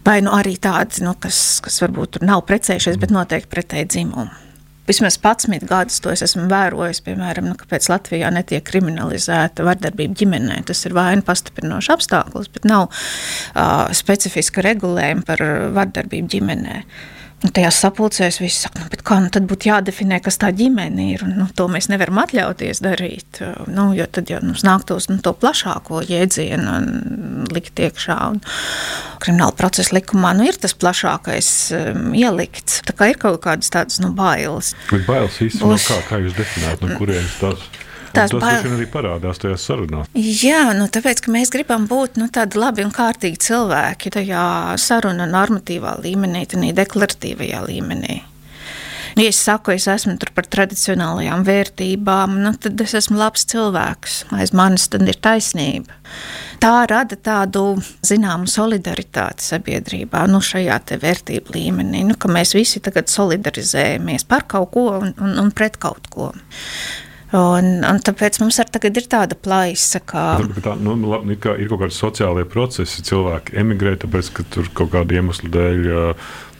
Vai 0.05 0.21
nu 0.23 0.31
arī 0.33 0.55
tādi, 0.61 1.03
nu, 1.05 1.13
kas, 1.19 1.59
kas 1.63 1.81
varbūt 1.83 2.21
nav 2.25 2.45
precējušies, 2.47 2.97
bet 3.01 3.11
noteikti 3.13 3.51
pretēji 3.51 3.91
dzimumu. 3.97 4.47
Vismaz 4.87 5.15
11 5.21 5.67
gadus 5.69 6.01
to 6.03 6.09
es 6.11 6.23
esmu 6.25 6.47
vērojis, 6.51 7.03
piemēram, 7.05 7.45
nu, 7.51 7.55
kāpēc 7.59 7.85
Latvijā 7.91 8.31
netiek 8.33 8.63
kriminalizēta 8.65 9.63
vardarbība 9.63 10.17
ģimenē. 10.19 10.57
Tas 10.67 10.81
ir 10.87 10.95
vaina 10.97 11.23
pastiprinošs 11.23 11.91
apstākļus, 11.93 12.49
bet 12.55 12.65
nav 12.67 12.89
uh, 12.89 13.85
specifiska 13.95 14.65
regulējuma 14.65 15.27
par 15.27 15.45
vardarbību 15.77 16.33
ģimenē. 16.33 16.81
Uh, 16.81 17.20
nu, 17.43 17.51
tajās 17.53 17.79
sapulcēs 17.83 18.39
viss 18.41 18.65
saka, 18.65 18.83
nu, 18.83 19.01
kā 19.05 19.17
nu, 19.23 19.31
tad 19.33 19.47
būtu 19.49 19.69
jādefinē, 19.69 20.21
kas 20.23 20.39
tā 20.41 20.51
ģimene 20.55 21.07
ir. 21.13 21.25
Un, 21.25 21.35
nu, 21.41 21.47
to 21.57 21.67
mēs 21.71 21.89
nevaram 21.91 22.21
atļauties 22.23 22.83
darīt. 22.83 23.41
Nu, 23.71 23.91
jo 23.97 24.07
tad 24.07 24.31
jau 24.31 24.41
mums 24.45 24.65
nāktos 24.67 25.09
nu, 25.11 25.19
to 25.23 25.33
plašāko 25.37 26.03
jēdzienu 26.07 26.77
likt 27.53 27.81
iekšā. 27.81 28.17
Un, 28.33 28.41
krimināla 29.21 29.55
procesa 29.57 29.95
likumā 29.97 30.33
nu, 30.37 30.47
ir 30.49 30.57
tas 30.61 30.73
plašākais 30.77 31.51
um, 31.77 32.09
ielikts. 32.17 32.81
Tā 32.87 32.95
kā 32.97 33.11
ir 33.11 33.21
kaut 33.21 33.41
kādas 33.45 33.71
tādas 33.73 34.01
nu, 34.03 34.13
bailes. 34.17 34.73
Bet 34.89 35.05
bailes 35.09 35.37
īstenībā, 35.37 35.75
Būs... 35.75 35.87
kā, 35.91 36.01
kā 36.09 36.21
jūs 36.25 36.37
definējat, 36.37 36.85
no 36.85 36.99
kurienes 37.01 37.37
tas 37.41 37.61
ir? 37.69 37.87
Tas 38.15 38.33
bail... 38.35 38.65
arī 38.75 38.87
parādās 38.91 39.41
tajā 39.41 39.59
sarunā. 39.61 40.05
Jā, 40.15 40.63
nu, 40.77 40.87
tāpēc, 40.91 41.23
mēs 41.31 41.53
gribam 41.53 41.87
būt 41.91 42.19
nu, 42.21 42.27
tādi 42.33 42.59
labi 42.61 42.85
un 42.87 42.91
kārtīgi 42.95 43.39
cilvēki 43.47 44.13
tajā 44.17 44.43
saruna 44.81 45.29
normatīvā 45.29 45.97
līmenī, 46.03 46.45
tādā 46.51 46.73
deklaratīvajā 46.81 47.63
līmenī. 47.69 48.21
Ja 49.15 49.27
es 49.27 49.39
saku, 49.43 49.73
es 49.75 49.87
esmu 49.91 50.15
par 50.35 50.45
tradicionālajām 50.47 51.43
vērtībām, 51.43 52.37
nu, 52.45 52.53
tad 52.55 52.79
es 52.83 52.93
esmu 52.95 53.19
labs 53.19 53.43
cilvēks. 53.51 54.21
Aiz 54.37 54.53
manis 54.55 54.87
ir 54.95 55.19
taisnība. 55.19 55.97
Tā 56.63 56.85
rada 56.87 57.17
tādu 57.17 57.81
zināmu 58.05 58.47
solidaritāti 58.47 59.43
sabiedrībā, 59.43 60.23
nu, 60.31 60.39
šajā 60.45 60.79
vērtību 61.01 61.55
līmenī, 61.57 62.05
nu, 62.07 62.15
ka 62.15 62.31
mēs 62.31 62.55
visi 62.55 62.79
tagad 62.79 63.11
solidarizējamies 63.11 64.27
par 64.29 64.47
kaut 64.47 64.71
ko 64.71 64.87
un, 64.99 65.15
un, 65.19 65.37
un 65.43 65.51
pret 65.51 65.77
kaut 65.81 66.07
ko. 66.13 66.31
Un, 67.31 67.67
un 67.87 67.99
tāpēc 68.03 68.41
mums 68.41 68.59
tagad 68.73 68.97
ir 68.99 69.05
tāda 69.07 69.37
plaisa, 69.39 70.01
ka. 70.03 70.23
Tā, 70.63 70.75
nu, 70.83 70.97
labi, 71.07 71.37
kā 71.39 71.55
ir 71.55 71.69
kaut 71.71 71.85
kādi 71.85 71.95
sociālie 71.95 72.43
procesi, 72.43 73.05
cilvēki 73.07 73.55
emigrē, 73.61 73.95
tāpēc, 74.01 74.31
ka 74.35 74.47
tur 74.51 74.67
kaut 74.75 74.91
kāda 74.95 75.15
iemesla 75.19 75.51
dēļ 75.53 75.85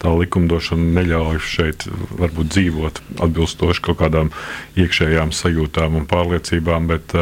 tā 0.01 0.13
likumdošana 0.18 0.94
neļauj 0.96 1.42
šeit 1.46 1.86
varbūt 2.18 2.54
dzīvot 2.56 3.01
atbilstoši 3.28 3.84
kaut 3.86 4.00
kādām 4.00 4.32
iekšējām 4.80 5.36
sajūtām 5.36 6.00
un 6.00 6.08
pārliecībām. 6.10 6.88
Bet, 6.92 7.20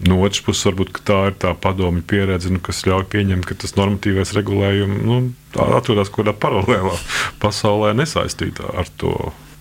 No 0.00 0.16
otras 0.24 0.40
puses, 0.40 0.64
varbūt 0.64 1.02
tā 1.04 1.16
ir 1.28 1.34
tā 1.42 1.50
padomju 1.60 2.00
pieredze, 2.08 2.48
nu, 2.48 2.56
kas 2.64 2.86
ļauj 2.88 3.04
pieņemt, 3.12 3.44
ka 3.44 3.58
tas 3.60 3.76
normatīvais 3.76 4.32
regulējums 4.32 5.02
nu, 5.04 5.18
atrodas 5.60 6.08
kaut 6.08 6.24
kādā 6.24 6.32
paralēlā 6.40 6.96
pasaulē, 7.42 7.92
nesaistītā 8.00 8.72
ar 8.80 8.88
to 8.96 9.12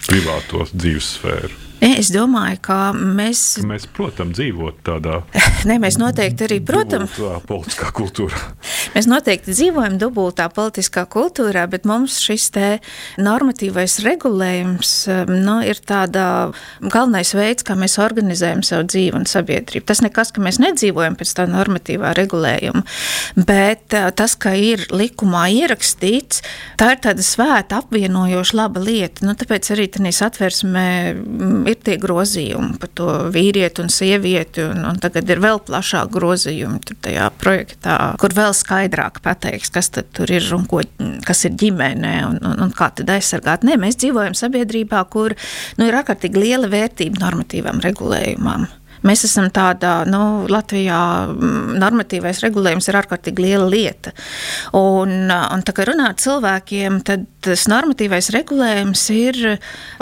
privāto 0.08 0.64
dzīves 0.72 1.18
sfēru. 1.18 1.69
Es 1.80 2.10
domāju, 2.12 2.58
ka 2.64 2.78
mēs. 2.94 3.62
Mēs, 3.64 3.86
protams, 3.96 4.36
dzīvojam 4.36 4.80
tādā. 4.84 5.22
Nē, 5.70 5.78
mēs 5.80 5.96
noteikti 6.00 6.48
arī, 6.50 6.60
protams, 6.66 7.16
politiskā 7.48 7.94
kultūrā. 7.96 8.40
Mēs 8.96 9.06
noteikti 9.06 9.54
dzīvojam 9.54 10.00
dubultā 10.02 10.48
politiskā 10.50 11.04
kultūrā, 11.12 11.68
bet 11.70 11.84
mums 11.86 12.16
šis 12.24 12.48
te 12.56 12.70
normatīvais 13.22 14.00
regulējums 14.02 14.94
um, 15.14 15.34
nu, 15.46 15.60
ir 15.62 15.78
tādā 15.86 16.26
galvenais 16.82 17.36
veids, 17.38 17.66
kā 17.68 17.76
mēs 17.78 18.00
organizējam 18.02 18.64
savu 18.66 18.88
dzīvi 18.90 19.14
un 19.20 19.28
sabiedrību. 19.30 19.86
Tas 19.92 20.02
nekas, 20.02 20.34
ka 20.34 20.42
mēs 20.42 20.58
nedzīvojam 20.64 21.20
pēc 21.20 21.36
tā 21.38 21.46
normatīvā 21.52 22.16
regulējuma, 22.18 22.82
bet 23.38 23.94
uh, 23.94 24.10
tas, 24.10 24.34
ka 24.42 24.56
ir 24.58 24.88
likumā 24.90 25.46
ierakstīts, 25.62 26.42
tā 26.82 26.96
ir 26.96 27.04
tāda 27.06 27.26
svēta 27.26 27.84
apvienojoša 27.84 28.58
laba 28.58 28.84
lieta. 28.84 29.28
Nu, 29.28 29.38
tāpēc 29.38 29.70
arī 29.76 29.86
tenīs 30.00 30.24
atversmē 30.26 30.90
ir 31.70 31.78
tie 31.86 31.98
grozījumi 32.02 32.78
par 32.82 32.92
to 32.98 33.08
vīrieti 33.34 33.84
un 33.84 33.92
sievieti, 33.94 34.64
un, 34.66 34.84
un 34.90 35.00
tagad 35.02 35.30
ir 35.30 35.42
vēl 35.44 35.62
plašāk 35.68 36.12
grozījumi 36.14 36.82
tajā 37.06 37.30
projektā, 37.42 37.98
kur 38.22 38.36
vēl 38.38 38.56
skaidrāk 38.58 39.22
pateiks, 39.26 39.72
kas 39.74 39.92
tur 39.94 40.34
ir 40.34 40.46
un 40.56 40.66
ko, 40.70 40.82
kas 41.28 41.46
ir 41.48 41.56
ģimenē 41.60 42.16
un, 42.28 42.42
un, 42.52 42.58
un 42.68 42.76
kā 42.76 42.92
tad 42.96 43.12
aizsargāt. 43.16 43.66
Nē, 43.68 43.78
mēs 43.82 44.00
dzīvojam 44.02 44.38
sabiedrībā, 44.38 45.04
kur 45.14 45.38
nu, 45.78 45.88
ir 45.88 46.00
ārkārtīgi 46.02 46.46
liela 46.46 46.70
vērtība 46.72 47.24
normatīvam 47.26 47.82
regulējumam. 47.86 48.68
Mēs 49.08 49.24
esam 49.28 49.48
tādā, 49.54 50.02
nu, 50.10 50.46
Latvijā 50.52 51.00
mm, 51.32 51.78
normatīvais 51.80 52.42
regulējums 52.44 52.90
ir 52.90 53.00
ārkārtīgi 53.00 53.46
liela 53.46 53.68
lieta. 53.72 54.14
Un, 54.76 55.30
un 55.30 55.64
tā 55.66 55.76
kā 55.76 55.88
runā 55.88 56.12
ar 56.12 56.18
cilvēkiem, 56.20 57.00
tad 57.08 57.28
tas 57.46 57.68
normatīvais 57.72 58.32
regulējums 58.36 59.06
ir 59.16 59.40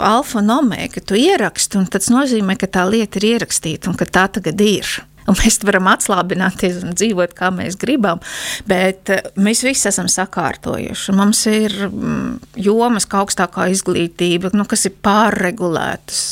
alfa 0.02 0.42
un 0.42 0.50
omega. 0.58 1.02
Tu 1.02 1.20
ieraksti, 1.28 1.78
un 1.78 1.86
tas 1.90 2.10
nozīmē, 2.12 2.58
ka 2.58 2.70
tā 2.78 2.88
lieta 2.90 3.20
ir 3.20 3.30
ierakstīta 3.34 3.92
un 3.92 3.98
ka 3.98 4.08
tā 4.08 4.26
tagad 4.38 4.60
ir 4.64 4.98
un 5.28 5.38
mēs 5.38 5.60
varam 5.66 5.90
atslābināties 5.92 6.82
un 6.82 6.96
dzīvot, 6.96 7.34
kā 7.38 7.50
mēs 7.54 7.78
gribam. 7.80 8.22
Bet 8.68 9.12
eh, 9.14 9.30
mēs 9.38 9.62
visi 9.66 9.88
esam 9.90 10.08
sakārtojuši. 10.12 11.14
Mums 11.18 11.44
ir 11.50 11.74
mm, 11.88 12.58
jomas, 12.64 13.08
kā 13.08 13.22
augstākā 13.24 13.68
izglītība, 13.74 14.52
nu, 14.56 14.66
kas 14.68 14.86
ir 14.88 14.96
pārregulētas, 15.04 16.22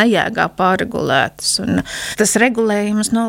nejēgā 0.00 0.50
pārregulētas. 0.58 1.56
Un 1.64 1.82
tas 2.20 2.36
regulējums 2.40 3.12
nu, 3.16 3.26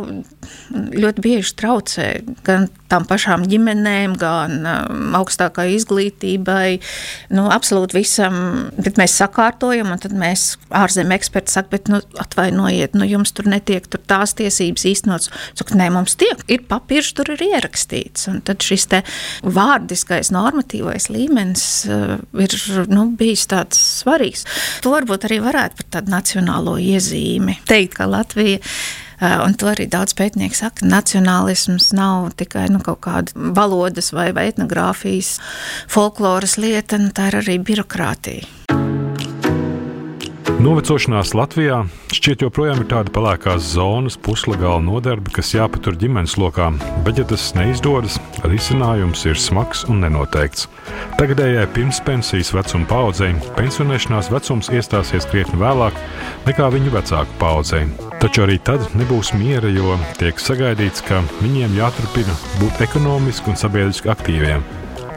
ļoti 0.72 1.24
bieži 1.24 1.56
traucē 1.60 2.08
gan 2.48 2.70
tām 2.92 3.06
pašām 3.08 3.46
ģimenēm, 3.50 4.16
gan 4.20 4.58
um, 4.68 5.16
augstākai 5.20 5.70
izglītībai, 5.78 6.80
nu, 7.36 7.48
absolūti 7.54 7.98
visam. 8.00 8.38
Bet 8.82 9.00
mēs 9.00 9.16
sakārtojam, 9.20 9.94
un 9.94 10.02
tad 10.02 10.16
mēs 10.18 10.56
ārzemju 10.76 11.16
eksperti 11.16 11.56
saka, 11.56 11.72
bet 11.76 11.92
nu, 11.92 12.02
atvainojiet, 12.22 12.98
nu, 12.98 13.08
jums 13.08 13.34
tur 13.36 13.48
netiek 13.52 13.88
tur 13.92 14.04
tās 14.12 14.36
tiesības 14.40 14.88
īstenībā 14.92 15.01
īstenots. 15.02 15.32
Saka, 15.58 15.76
nē, 15.76 15.90
mums 15.94 16.16
tiek, 16.16 16.42
ir 16.52 16.66
papīrs, 16.70 17.14
tur 17.18 17.34
ir 17.34 17.42
ierakstīts. 17.42 18.30
Un 18.32 18.42
tad 18.42 18.62
šis 18.62 18.88
vārdiskais, 19.44 20.32
normatīvais 20.32 21.10
līmenis 21.10 21.86
uh, 21.90 22.18
ir 22.34 22.56
nu, 22.90 23.12
bijis 23.18 23.48
tāds 23.48 23.78
svarīgs. 24.02 24.46
To 24.84 24.92
varbūt 24.96 25.30
arī 25.30 25.40
varētu 25.42 25.78
par 25.78 25.88
tādu 25.98 26.12
nacionālo 26.12 26.78
iezīmi 26.78 27.62
teikt, 27.66 27.98
ka 28.00 28.10
Latvija 28.10 28.60
Uh, 29.22 29.44
un 29.46 29.54
to 29.54 29.68
arī 29.70 29.86
daudz 29.86 30.16
pētnieku 30.18 30.58
saka. 30.58 30.82
Nacionālisms 30.90 31.92
nav 31.94 32.32
tikai 32.42 32.64
nu, 32.74 32.82
kaut 32.82 33.04
kāda 33.06 33.54
valodas 33.54 34.10
vai, 34.18 34.32
vai 34.34 34.48
etnogrāfijas, 34.50 35.36
folkloras 35.94 36.58
lieta, 36.58 36.98
nu, 36.98 37.14
tā 37.14 37.30
ir 37.30 37.44
arī 37.44 37.60
birokrātija. 37.62 38.81
Novecošanās 40.62 41.32
Latvijā 41.34 41.80
šķiet 42.14 42.44
joprojām 42.46 42.84
ir 42.84 42.88
tāda 42.92 43.12
pelēkās 43.14 43.72
zonas, 43.74 44.18
puslegāla 44.22 44.82
nodarbe, 44.86 45.32
kas 45.34 45.56
jāpatur 45.56 45.96
ģimenes 45.98 46.36
lokā, 46.38 46.68
bet, 47.06 47.18
ja 47.18 47.26
tas 47.30 47.48
neizdodas, 47.58 48.20
risinājums 48.46 49.26
ir 49.26 49.40
smags 49.42 49.82
un 49.90 50.04
nenoteikts. 50.06 50.68
Tagadējai 51.18 51.66
pirmspensijas 51.74 52.54
vecuma 52.54 52.86
paudzei 52.90 53.32
pensionēšanās 53.58 54.30
vecums 54.34 54.70
iestāsies 54.74 55.26
krietni 55.34 55.58
vēlāk 55.62 55.98
nekā 56.46 56.70
viņu 56.78 56.94
vecāku 56.94 57.42
paudzei. 57.42 57.84
Taču 58.22 58.46
arī 58.46 58.60
tad 58.62 58.86
nebūs 58.94 59.34
miera, 59.38 59.70
jo 59.74 59.98
tiek 60.22 60.38
sagaidīts, 60.38 61.02
ka 61.10 61.24
viņiem 61.42 61.78
jāturpina 61.82 62.38
būt 62.62 62.86
ekonomiski 62.86 63.54
un 63.54 63.62
sabiedriski 63.62 64.14
aktīviem. 64.14 64.66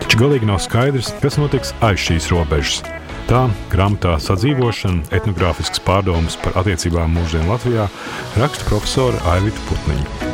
Taču 0.00 0.24
galīgi 0.24 0.48
nav 0.48 0.64
skaidrs, 0.64 1.12
kas 1.20 1.40
notiks 1.40 1.76
aiz 1.84 2.00
šīs 2.08 2.32
robežas. 2.32 2.84
Tā 3.24 3.46
grāmatā 3.72 4.18
sadzīvošana, 4.20 5.06
etnogrāfisks 5.16 5.80
pārdomas 5.86 6.34
par 6.42 6.58
attiecībām 6.60 7.14
mūsdienu 7.16 7.54
Latvijā 7.54 7.86
raksta 8.36 8.66
profesora 8.68 9.22
Aivita 9.32 9.62
Putniņa. 9.70 10.32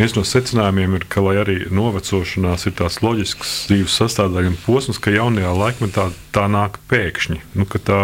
Viens 0.00 0.16
no 0.16 0.24
secinājumiem 0.26 0.98
ir, 0.98 1.06
ka, 1.06 1.22
lai 1.22 1.36
arī 1.44 1.56
novecošanās 1.70 2.66
ir 2.66 2.74
tās 2.80 2.98
loģisks 3.06 3.54
dzīves 3.70 4.00
sastāvdaļa 4.02 4.50
un 4.50 4.58
posms, 4.64 4.98
ka 4.98 5.14
jaunajā 5.14 5.54
laikmetā 5.60 6.08
tā 6.34 6.48
nāk 6.50 6.82
pēkšņi, 6.90 7.38
nu, 7.54 7.68
ka 7.70 7.78
tā 7.78 8.02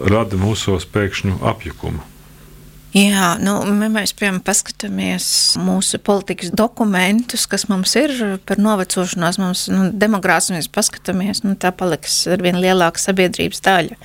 rada 0.00 0.40
mūsos 0.40 0.88
pēkšņu 0.88 1.42
apjukumu. 1.52 2.00
Jā, 2.96 3.34
nu, 3.42 3.58
mēs 3.92 4.14
piemēram 4.16 4.38
paskatāmies 4.44 5.26
mūsu 5.60 5.98
politikas 6.00 6.52
dokumentus, 6.56 7.44
kas 7.50 7.66
mums 7.68 7.92
ir 8.00 8.14
par 8.48 8.60
novecošanās. 8.62 9.36
Mums 9.42 9.66
nu, 9.68 9.90
demogrāfs 9.92 10.48
mēs 10.54 10.70
paskatāmies, 10.72 11.42
nu, 11.44 11.58
tā 11.60 11.74
paliks 11.76 12.22
ar 12.32 12.44
vien 12.44 12.56
lielāka 12.62 13.02
sabiedrības 13.02 13.60
daļa. 13.66 13.98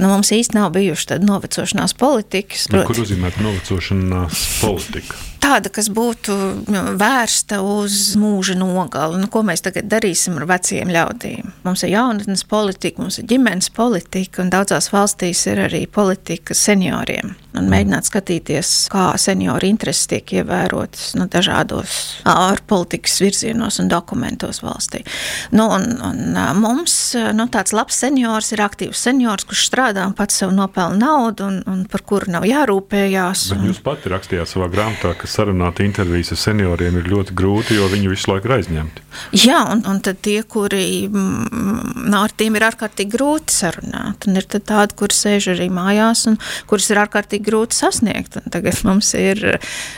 Nu, 0.00 0.14
mums 0.14 0.32
īsti 0.32 0.56
nav 0.56 0.72
bijuši 0.78 1.12
tāda 1.12 1.28
novecošanās 1.28 1.96
politikas. 2.00 2.70
Nu, 2.72 2.86
kur 2.88 3.02
nozīmē 3.02 3.34
novecošanās 3.36 4.46
politika? 4.62 5.26
tāda, 5.40 5.70
kas 5.72 5.88
būtu 5.92 6.36
nu, 6.70 6.82
vērsta 7.00 7.60
uz 7.64 8.14
mūža 8.20 8.56
nogali. 8.58 9.20
Nu, 9.20 9.28
ko 9.32 9.42
mēs 9.46 9.64
tagad 9.64 9.88
darīsim 9.90 10.38
ar 10.40 10.46
veciem 10.50 10.92
ļaudīm? 10.92 11.52
Mums 11.66 11.84
ir 11.84 11.94
jaunatnes 11.94 12.44
politika, 12.50 13.02
mums 13.02 13.20
ir 13.20 13.28
ģimenes 13.30 13.70
politika, 13.76 14.44
un 14.44 14.52
daudzās 14.52 14.90
valstīs 14.94 15.44
ir 15.50 15.64
arī 15.66 15.84
politika 15.90 16.56
senioriem. 16.56 17.34
Un 17.58 17.66
mēģināt 17.70 18.06
skatīties, 18.06 18.68
kā 18.92 19.08
senioru 19.18 19.66
intereses 19.66 20.06
tiek 20.10 20.36
ievērotas 20.38 21.16
nu, 21.18 21.26
dažādos 21.30 21.96
ārpolitikas 22.30 23.16
virzienos 23.24 23.80
un 23.82 23.90
dokumentos 23.90 24.62
valstī. 24.62 25.02
Nu, 25.50 25.66
un, 25.74 25.96
un 26.06 26.38
mums 26.60 26.94
nu, 27.34 27.48
tāds 27.50 27.74
labs 27.74 27.98
seniors 28.04 28.52
ir 28.54 28.62
aktīvs 28.62 29.02
seniors, 29.08 29.46
kurš 29.48 29.64
strādā 29.66 30.06
un 30.06 30.14
pats 30.14 30.38
sev 30.42 30.54
nopelna 30.54 31.00
naudu 31.00 31.48
un, 31.48 31.58
un 31.70 31.82
par 31.90 32.04
kuru 32.06 32.30
nav 32.36 32.46
jārūpējās. 32.46 33.48
Bet 33.50 33.58
un... 33.58 33.66
jūs 33.70 33.82
pati 33.82 34.12
rakstījāt 34.12 34.50
savā 34.50 34.70
grāmatā, 34.70 35.16
ka 35.18 35.30
sarunāt 35.30 35.82
intervijas 35.82 36.34
ar 36.36 36.42
senioriem 36.44 37.00
ir 37.00 37.10
ļoti 37.10 37.36
grūti, 37.36 37.80
jo 37.80 37.90
viņi 37.90 38.12
visu 38.12 38.30
laiku 38.30 38.50
ir 38.50 38.56
aizņemti. 38.60 39.06
Jā, 39.42 39.64
un, 39.72 39.82
un 39.90 40.00
tad 40.04 40.20
tie, 40.24 40.38
kuri 40.46 41.08
mm, 41.08 42.14
ar 42.20 42.34
tiem 42.36 42.56
ir 42.58 42.68
ārkārtīgi 42.70 43.14
grūti 43.16 43.58
sarunāt, 43.58 44.28
un 44.28 44.38
ir 44.38 44.46
tādi, 44.50 44.96
kur 44.98 45.14
sēž 45.14 45.50
arī 45.56 45.66
mājās, 45.74 46.26
un 46.30 46.38
kurus 46.70 46.90
ir 46.92 47.02
ārkārtīgi 47.02 47.39
grūti 47.46 47.78
sasniegt. 47.78 48.38
Un 48.40 48.52
tagad 48.52 48.82
mums 48.86 49.12
ir 49.18 49.42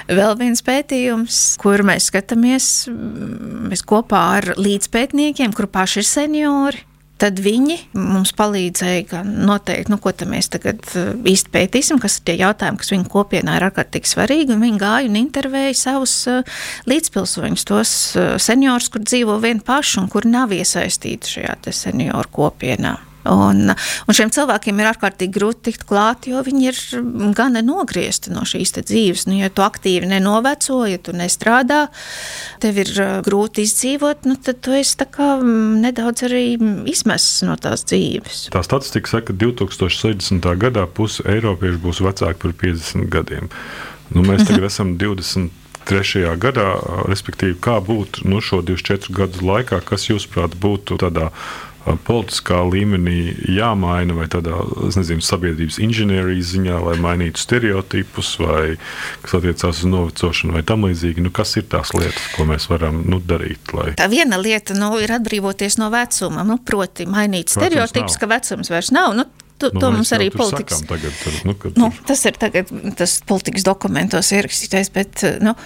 vēl 0.09 0.38
viens 0.40 0.64
pētījums, 0.66 1.42
kur 1.62 1.85
mēs 1.87 2.11
skatāmies 2.12 2.70
mēs 2.92 3.85
kopā 3.87 4.22
ar 4.38 4.55
līdzpētniekiem, 4.61 5.55
kur 5.57 5.70
paši 5.72 6.02
ir 6.02 6.09
seniori 6.09 6.87
tad 7.22 7.38
viņi 7.42 7.76
mums 7.94 8.33
palīdzēja 8.35 9.22
noteikt, 9.26 9.90
nu, 9.92 9.98
ko 10.02 10.12
mēs 10.28 10.50
tagad 10.52 10.83
uh, 10.98 11.12
īsti 11.28 11.52
pētīsim, 11.55 12.00
kas 12.02 12.18
ir 12.18 12.26
tie 12.26 12.37
jautājumi, 12.40 12.81
kas 12.81 12.92
viņu 12.94 13.07
kopienā 13.12 13.59
ir 13.59 13.66
ārkārtīgi 13.68 14.11
svarīgi. 14.11 14.59
Viņi 14.59 14.83
gāja 14.83 15.11
un 15.11 15.20
intervēja 15.20 15.76
savus 15.78 16.16
uh, 16.31 16.42
līdzpilsoņus, 16.90 17.68
tos 17.68 17.94
seniorus, 18.42 18.90
kur 18.92 19.07
dzīvo 19.07 19.38
vien 19.42 19.62
paši 19.62 20.02
un 20.02 20.11
kur 20.12 20.26
nav 20.28 20.55
iesaistīti 20.57 21.37
šajā 21.37 21.57
senioru 21.70 22.35
kopienā. 22.35 22.96
Un, 23.28 23.70
un 23.72 24.16
šiem 24.16 24.32
cilvēkiem 24.35 24.80
ir 24.80 24.90
ārkārtīgi 24.90 25.37
grūti 25.37 25.68
tikt 25.70 25.87
klāt, 25.87 26.26
jo 26.30 26.42
viņi 26.42 26.68
ir 26.70 26.80
gan 27.38 27.58
nogriezti 27.62 28.32
no 28.35 28.42
šīs 28.48 28.74
dzīves. 28.80 29.26
Nu, 29.28 29.37
ja 29.38 29.50
tu 29.52 29.64
aktīvi 29.64 30.08
nenoveco, 30.11 30.82
ja 30.90 30.98
tu 30.98 31.14
nestrādā, 31.16 31.85
tev 32.62 32.82
ir 32.82 32.90
uh, 32.96 33.14
grūti 33.24 33.66
izdzīvot, 33.66 34.26
nu, 34.26 34.37
tad 34.42 34.62
tu 34.64 34.74
esi 34.74 34.98
mm, 34.98 35.78
nedaudz 35.85 36.26
arī 36.26 36.44
izmests 36.90 37.44
no 37.46 37.56
tās 37.61 37.87
dzīves. 37.87 38.48
Tā 38.54 38.64
statistika 38.66 39.16
saka, 39.16 39.30
ka 39.32 39.38
2060. 39.44 40.52
gadā 40.66 40.87
puse 40.90 41.24
eiropiešu 41.28 41.82
būs 41.82 42.02
vecāki 42.04 42.42
par 42.42 42.54
50 42.64 43.11
gadiem. 43.12 43.50
Nu, 44.12 44.24
mēs 44.26 44.46
tagad 44.48 44.70
esam 44.70 44.96
20. 45.00 45.58
Trešajā 45.82 46.37
gadā, 46.38 46.76
respektīvi, 47.11 47.56
kā 47.58 47.80
būtu 47.82 48.28
nu, 48.30 48.38
šo 48.38 48.61
24 48.62 49.11
gadu 49.16 49.42
laikā, 49.48 49.80
kas, 49.82 50.04
jūsuprāt, 50.06 50.54
būtu 50.62 50.94
tādā 51.02 51.32
politiskā 52.07 52.61
līmenī 52.66 53.35
jāmaina, 53.57 54.14
vai 54.16 54.29
tādā 54.31 54.61
nezinu, 54.95 55.25
sabiedrības 55.25 55.79
inženierijas 55.83 56.53
ziņā, 56.55 56.79
lai 56.87 56.97
mainītu 57.03 57.42
stereotipus, 57.42 58.35
vai 58.42 58.77
kas 59.25 59.37
attiecās 59.38 59.83
uz 59.83 59.90
novecošanu, 59.90 60.57
vai 60.57 60.64
tam 60.66 60.87
līdzīgi. 60.88 61.25
Nu, 61.25 61.33
kas 61.35 61.57
ir 61.61 61.68
tās 61.73 61.95
lietas, 61.97 62.23
ko 62.37 62.47
mēs 62.49 62.68
varam 62.71 63.03
nu, 63.09 63.21
darīt? 63.21 63.75
Lai... 63.77 63.92
Tā 63.99 64.09
viena 64.12 64.40
lieta 64.40 64.77
nu, 64.79 64.95
ir 65.03 65.14
atbrīvoties 65.18 65.79
no 65.83 65.90
vecuma, 65.92 66.47
nu, 66.47 66.59
proti, 66.62 67.09
mainīt 67.11 67.53
stereotipus, 67.55 68.18
ka 68.21 68.31
vecums 68.31 68.73
vairs 68.73 68.92
nav. 68.95 69.16
Nu, 69.18 69.27
Tu, 69.62 69.70
nu, 69.77 69.81
to 69.83 69.90
mums 69.94 70.12
arī 70.16 70.29
politikas. 70.35 70.83
Tagad, 70.88 71.16
tur, 71.22 71.40
nu, 71.46 71.55
tur... 71.55 71.75
Nu, 71.79 71.90
tas 72.09 72.22
ir 72.27 72.38
tagad, 72.40 72.70
tas 72.98 73.20
politikas 73.29 73.66
dokumentos 73.66 74.33
ierakstītais, 74.35 74.90
bet 74.94 75.27
nu, 75.44 75.57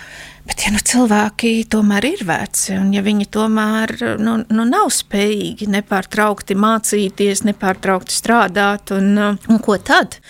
Bet, 0.47 0.61
ja 0.63 0.71
nu, 0.71 0.79
cilvēki 0.79 1.65
tomēr 1.75 2.05
ir 2.07 2.21
veci, 2.29 2.77
un 2.79 2.93
ja 2.95 3.01
viņi 3.03 3.25
tomēr 3.35 3.93
nu, 4.23 4.37
nu, 4.47 4.67
nav 4.69 4.93
spējīgi 4.95 5.67
nepārtraukti 5.75 6.55
mācīties, 6.55 7.43
nepārtraukti 7.49 8.15
strādāt, 8.15 8.93
un, 8.95 9.19
un 9.19 9.59
ko 9.63 9.75
tad? 9.83 10.21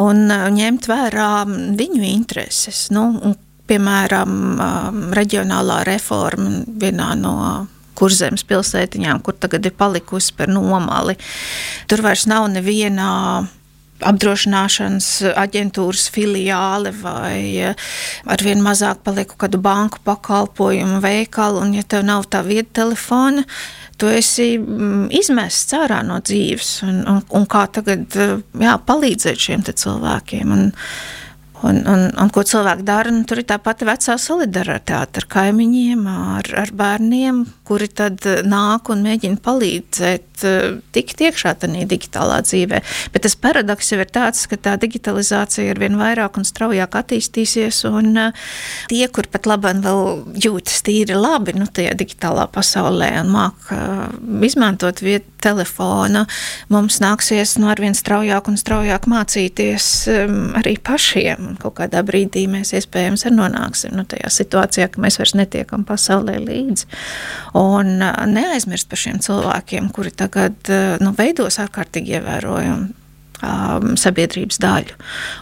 Un 0.00 0.24
ņemt 0.56 0.88
vērā 0.88 1.28
viņu 1.76 2.06
intereses. 2.08 2.86
Nu, 2.94 3.10
un, 3.20 3.36
piemēram, 3.68 4.32
reģionālā 5.18 5.82
reforma 5.90 6.62
vienā 6.80 7.12
no 7.20 7.36
kurzemes 7.98 8.46
pilsētiņām, 8.48 9.22
kur 9.24 9.36
tagad 9.40 9.66
ir 9.66 9.76
palikusi 9.76 10.34
par 10.36 10.52
nomali. 10.52 11.16
Tur 11.90 12.04
vairs 12.06 12.26
nav 12.30 12.50
nevienā 12.54 13.12
apdrošināšanas 14.04 15.08
aģentūras 15.40 16.06
filiāli 16.12 16.92
vai 17.00 17.38
eh, 17.70 17.86
ar 18.28 18.44
vien 18.44 18.60
mazāk 18.64 19.00
palieku 19.06 19.38
kādu 19.40 19.60
banku 19.62 20.02
pakalpojumu 20.04 21.00
veikalu, 21.04 21.62
un 21.64 21.74
ja 21.78 21.84
tev 21.86 22.04
nav 22.08 22.26
tā 22.32 22.42
vieta 22.46 22.82
telefona, 22.82 23.46
tu 23.96 24.10
esi 24.12 24.56
mm, 24.58 25.08
izmests 25.16 25.76
ārā 25.76 26.02
no 26.06 26.20
dzīves, 26.20 26.72
un, 26.86 27.04
un, 27.08 27.22
un 27.40 27.46
kā 27.48 27.66
tagad 27.72 28.18
eh, 28.20 28.36
jā, 28.60 28.76
palīdzēt 28.88 29.46
šiem 29.48 29.64
cilvēkiem. 29.70 30.52
Un, 30.52 30.68
Un, 31.64 31.78
un, 31.88 32.02
un 32.20 32.30
ko 32.32 32.42
cilvēki 32.44 32.84
dara? 32.84 33.12
Nu, 33.12 33.22
tur 33.24 33.40
ir 33.40 33.46
tā 33.48 33.56
pati 33.62 33.86
vecā 33.88 34.18
solidaritāte 34.20 35.22
ar 35.22 35.26
kaimiņiem, 35.32 36.02
ar, 36.36 36.50
ar 36.60 36.72
bērniem, 36.76 37.38
kuri 37.66 37.88
tad 37.88 38.26
nāk 38.44 38.90
un 38.92 39.00
mēģina 39.06 39.40
palīdzēt 39.40 40.44
eh, 40.44 40.66
tikt 40.92 41.22
iekšā 41.24 41.54
tajā 41.62 41.86
digitālā 41.88 42.42
dzīvē. 42.44 42.82
Bet 43.14 43.24
tas 43.24 43.38
paradoks 43.40 43.88
jau 43.92 44.00
ir 44.02 44.12
tāds, 44.12 44.44
ka 44.50 44.58
tā 44.60 44.74
digitalizācija 44.82 45.72
ar 45.72 45.80
vien 45.80 45.96
vairāk 45.96 46.36
un 46.36 46.44
straujāk 46.44 46.98
attīstīsies, 47.00 47.80
un 47.88 48.12
eh, 48.26 48.44
tie, 48.92 49.06
kur 49.08 49.30
pat 49.32 49.48
labāk 49.48 49.80
vēl 49.86 50.02
jūtas 50.44 50.84
tīri 50.84 51.16
labi 51.16 51.56
nu, 51.56 51.70
tajā 51.72 51.96
digitālā 51.96 52.44
pasaulē 52.52 53.14
un 53.22 53.32
māk 53.32 53.72
izmantot 54.44 55.00
vietu 55.02 55.32
telefona, 55.42 56.26
mums 56.72 57.00
nāksies 57.00 57.56
nu, 57.62 57.70
arvien 57.72 57.96
straujāk 57.96 58.48
un 58.50 58.60
straujāk 58.60 59.08
mācīties 59.10 59.88
arī 60.60 60.76
pašiem 60.84 61.45
un 61.46 61.56
kaut 61.60 61.76
kādā 61.80 62.02
brīdī 62.06 62.46
mēs 62.50 62.74
iespējams 62.76 63.26
arī 63.26 63.38
nonāksim 63.38 63.96
nu, 63.96 64.04
tajā 64.08 64.30
situācijā, 64.32 64.90
ka 64.92 65.02
mēs 65.02 65.20
vairs 65.20 65.36
netiekam 65.38 65.86
pasaulē 65.88 66.38
līdzi. 66.42 66.88
Un 67.58 67.98
neaizmirst 68.32 68.90
par 68.90 69.02
šiem 69.02 69.22
cilvēkiem, 69.24 69.90
kuri 69.94 70.12
tagad 70.14 70.72
nu, 71.02 71.14
veidos 71.16 71.60
ārkārtīgi 71.62 72.18
ievērojumu 72.18 72.88
um, 73.42 73.92
sabiedrības 74.00 74.60
daļu. 74.62 74.96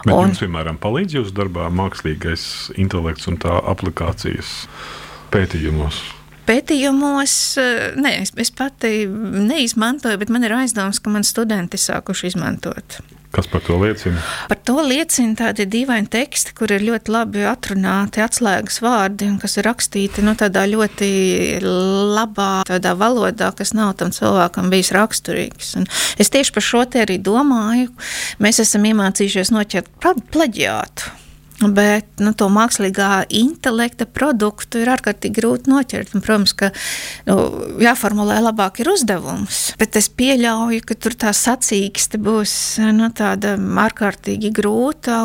Bet 0.05 0.13
un, 0.13 0.29
jums, 0.29 0.43
piemēram, 0.43 0.79
palīdz 0.81 1.19
jūsu 1.19 1.35
darbā 1.35 1.69
mākslīgais 1.73 2.45
intelekts 2.81 3.29
un 3.31 3.39
tā 3.41 3.57
aplikācijas 3.71 4.65
pētījumos? 5.33 6.01
Pētījumos, 6.45 7.35
ne, 7.97 8.11
es, 8.21 8.31
es 8.37 8.51
pati 8.53 9.07
neizmantoju, 9.09 10.19
bet 10.21 10.33
man 10.33 10.45
ir 10.45 10.53
aizdoms, 10.53 11.01
ka 11.01 11.13
man 11.13 11.25
studenti 11.25 11.79
sākuši 11.81 12.29
izmantot. 12.33 12.99
Kas 13.35 13.49
par 13.51 13.59
to 13.65 13.75
liecina? 13.81 14.21
Par 14.47 14.59
to 14.63 14.77
liecina 14.79 15.35
tādi 15.35 15.65
dīvaini 15.67 16.07
teksti, 16.11 16.53
kur 16.55 16.71
ir 16.71 16.85
ļoti 16.87 17.11
labi 17.11 17.43
atrunāti 17.49 18.23
atslēgas 18.23 18.79
vārdi, 18.83 19.27
kas 19.41 19.57
ir 19.59 19.67
rakstīti 19.67 20.23
nu, 20.23 20.37
tādā 20.39 20.63
ļoti 20.71 21.09
labā 22.15 22.63
tādā 22.69 22.95
valodā, 22.95 23.51
kas 23.57 23.75
nav 23.75 23.97
tam 23.99 24.15
cilvēkam 24.15 24.71
bijis 24.71 24.93
raksturīgs. 24.95 25.75
Un 25.81 25.89
es 26.21 26.31
tieši 26.31 26.55
par 26.55 26.63
šo 26.69 26.85
te 26.87 27.03
arī 27.03 27.19
domāju. 27.19 27.91
Mēs 28.39 28.63
esam 28.63 28.87
iemācījušies 28.87 29.51
noķert 29.51 29.91
plaģiātu. 30.31 31.24
Bet 31.63 32.19
nu, 32.19 32.33
to 32.35 32.49
mākslīgā 32.51 33.25
intelekta 33.31 34.03
produktu 34.03 34.81
ir 34.81 34.89
ārkārtīgi 34.91 35.37
grūti 35.37 35.71
noķert. 35.71 36.11
Un, 36.11 36.23
protams, 36.25 36.51
ka 36.57 36.71
nu, 37.29 37.37
jāformulē 37.79 38.41
labāk 38.43 38.81
ir 38.83 38.91
uzdevums. 38.91 39.61
Bet 39.79 39.95
es 39.95 40.09
pieļauju, 40.11 40.83
ka 40.83 40.97
tur 40.99 41.15
tā 41.15 41.31
sacīkste 41.35 42.19
būs 42.19 42.55
nu, 42.95 43.07
tāda 43.15 43.55
ārkārtīgi 43.85 44.51
grūta. 44.55 45.21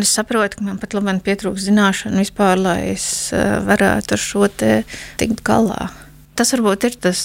Es 0.00 0.14
saprotu, 0.16 0.60
ka 0.60 0.70
man 0.70 0.80
pat 0.80 0.96
labi 0.96 1.18
pietrūks 1.26 1.68
zināšanu 1.68 2.24
vispār, 2.24 2.56
lai 2.64 2.78
es 2.94 3.06
eh, 3.36 3.58
varētu 3.68 4.16
ar 4.16 4.24
šo 4.24 4.48
te 4.48 4.72
tikt 5.20 5.44
galā. 5.44 5.90
Tas 6.34 6.54
varbūt 6.54 6.88
ir 6.88 6.98
tas 7.06 7.20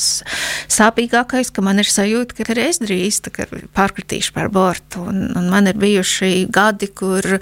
sāpīgākais, 0.69 1.51
ka 1.53 1.63
man 1.65 1.81
ir 1.81 1.89
sajūta, 1.89 2.37
ka 2.37 2.47
arī 2.53 2.67
es 2.69 2.81
drīz 2.83 3.21
pārkritīšu 3.75 4.33
par 4.35 4.51
bortu. 4.53 5.03
Un, 5.09 5.29
un 5.37 5.49
man 5.51 5.69
ir 5.69 5.79
bijuši 5.79 6.47
gadi, 6.53 6.91
kur 6.93 7.39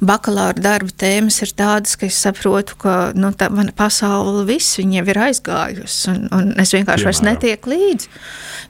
bakalaura 0.00 0.60
darba 0.60 0.92
tēmas 1.02 1.40
ir 1.44 1.54
tādas, 1.56 1.96
ka 2.00 2.08
es 2.08 2.18
saprotu, 2.20 2.78
ka 2.80 2.94
nu, 3.16 3.32
tā 3.36 3.50
mana 3.52 3.74
pasaule 3.76 4.46
viss 4.48 4.78
jau 4.80 5.04
ir 5.04 5.22
aizgājusi, 5.28 6.12
un, 6.12 6.28
un 6.34 6.54
es 6.60 6.72
vienkārši 6.74 7.06
Piemēram. 7.06 7.28
netieku 7.28 7.74
līdzi 7.74 8.10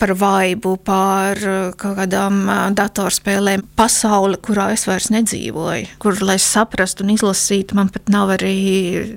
par 0.00 0.14
vaibu, 0.16 0.74
par 0.80 1.38
kaut 1.80 1.98
kādām 1.98 2.42
datorspēlēm. 2.76 3.66
Pasaule, 3.76 4.38
kurā 4.40 4.70
es 4.74 4.86
vairs 4.88 5.10
nedzīvoju, 5.12 5.96
kur, 6.00 6.16
lai 6.24 6.38
saprastu 6.40 7.04
un 7.04 7.12
izlasītu, 7.14 7.76
man 7.78 7.90
pat 7.92 8.08
nav 8.12 8.32
arī 8.38 8.56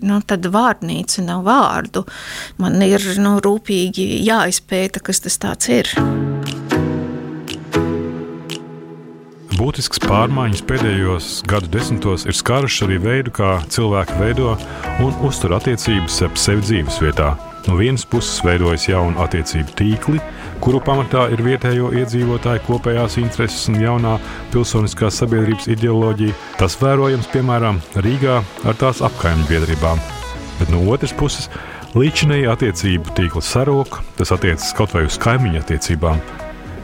nu, 0.03 0.19
tāda 0.27 0.51
vārdnīca, 0.53 1.23
nav 1.27 1.45
vārdu. 1.47 2.03
Man 2.61 2.81
ir 2.83 3.03
nu, 3.23 3.37
rūpīgi 3.43 4.05
jāizpēta, 4.27 5.01
kas 5.03 5.23
tas 5.23 5.69
ir. 5.71 5.89
Būtisks 9.53 10.01
pārmaiņas 10.03 10.63
pēdējos 10.67 11.27
gadu 11.47 11.69
desmitos 11.71 12.25
ir 12.27 12.35
skārušas 12.35 12.87
arī 12.87 12.97
veidu, 12.99 13.31
kā 13.37 13.51
cilvēki 13.71 14.17
veido 14.19 14.57
un 15.03 15.13
uztur 15.23 15.53
attiecības 15.55 16.19
ap 16.27 16.39
sevi 16.41 16.65
dzīvesvietā. 16.65 17.31
No 17.63 17.77
vienas 17.79 18.03
puses 18.03 18.41
veidojas 18.43 18.89
jauna 18.89 19.23
attiecību 19.23 19.75
tīkli, 19.79 20.19
kuru 20.63 20.81
pamatā 20.83 21.29
ir 21.31 21.45
vietējo 21.45 21.93
iedzīvotāju 21.95 22.65
kopējās 22.65 23.15
intereses 23.21 23.69
un 23.71 23.77
jaunā 23.79 24.17
pilsoniskās 24.51 25.21
sabiedrības 25.21 25.69
ideoloģija. 25.71 26.35
Tas 26.59 26.75
vērojams 26.81 27.29
piemēram 27.31 27.79
Rīgā 28.03 28.41
ar 28.67 28.81
tās 28.81 28.99
apkaimņu 29.05 29.47
biedrībām. 29.47 30.01
Bet 30.59 30.73
no 30.73 30.83
otras 30.91 31.15
puses, 31.15 31.47
Līdzinēji 31.93 32.47
attiecību 32.49 33.11
tīkla 33.13 33.41
sarūk, 33.45 33.99
tas 34.17 34.31
attiecas 34.33 34.71
kaut 34.73 34.95
vai 34.95 35.03
uz 35.05 35.13
kaimiņu 35.21 35.59
attiecībām. 35.59 36.17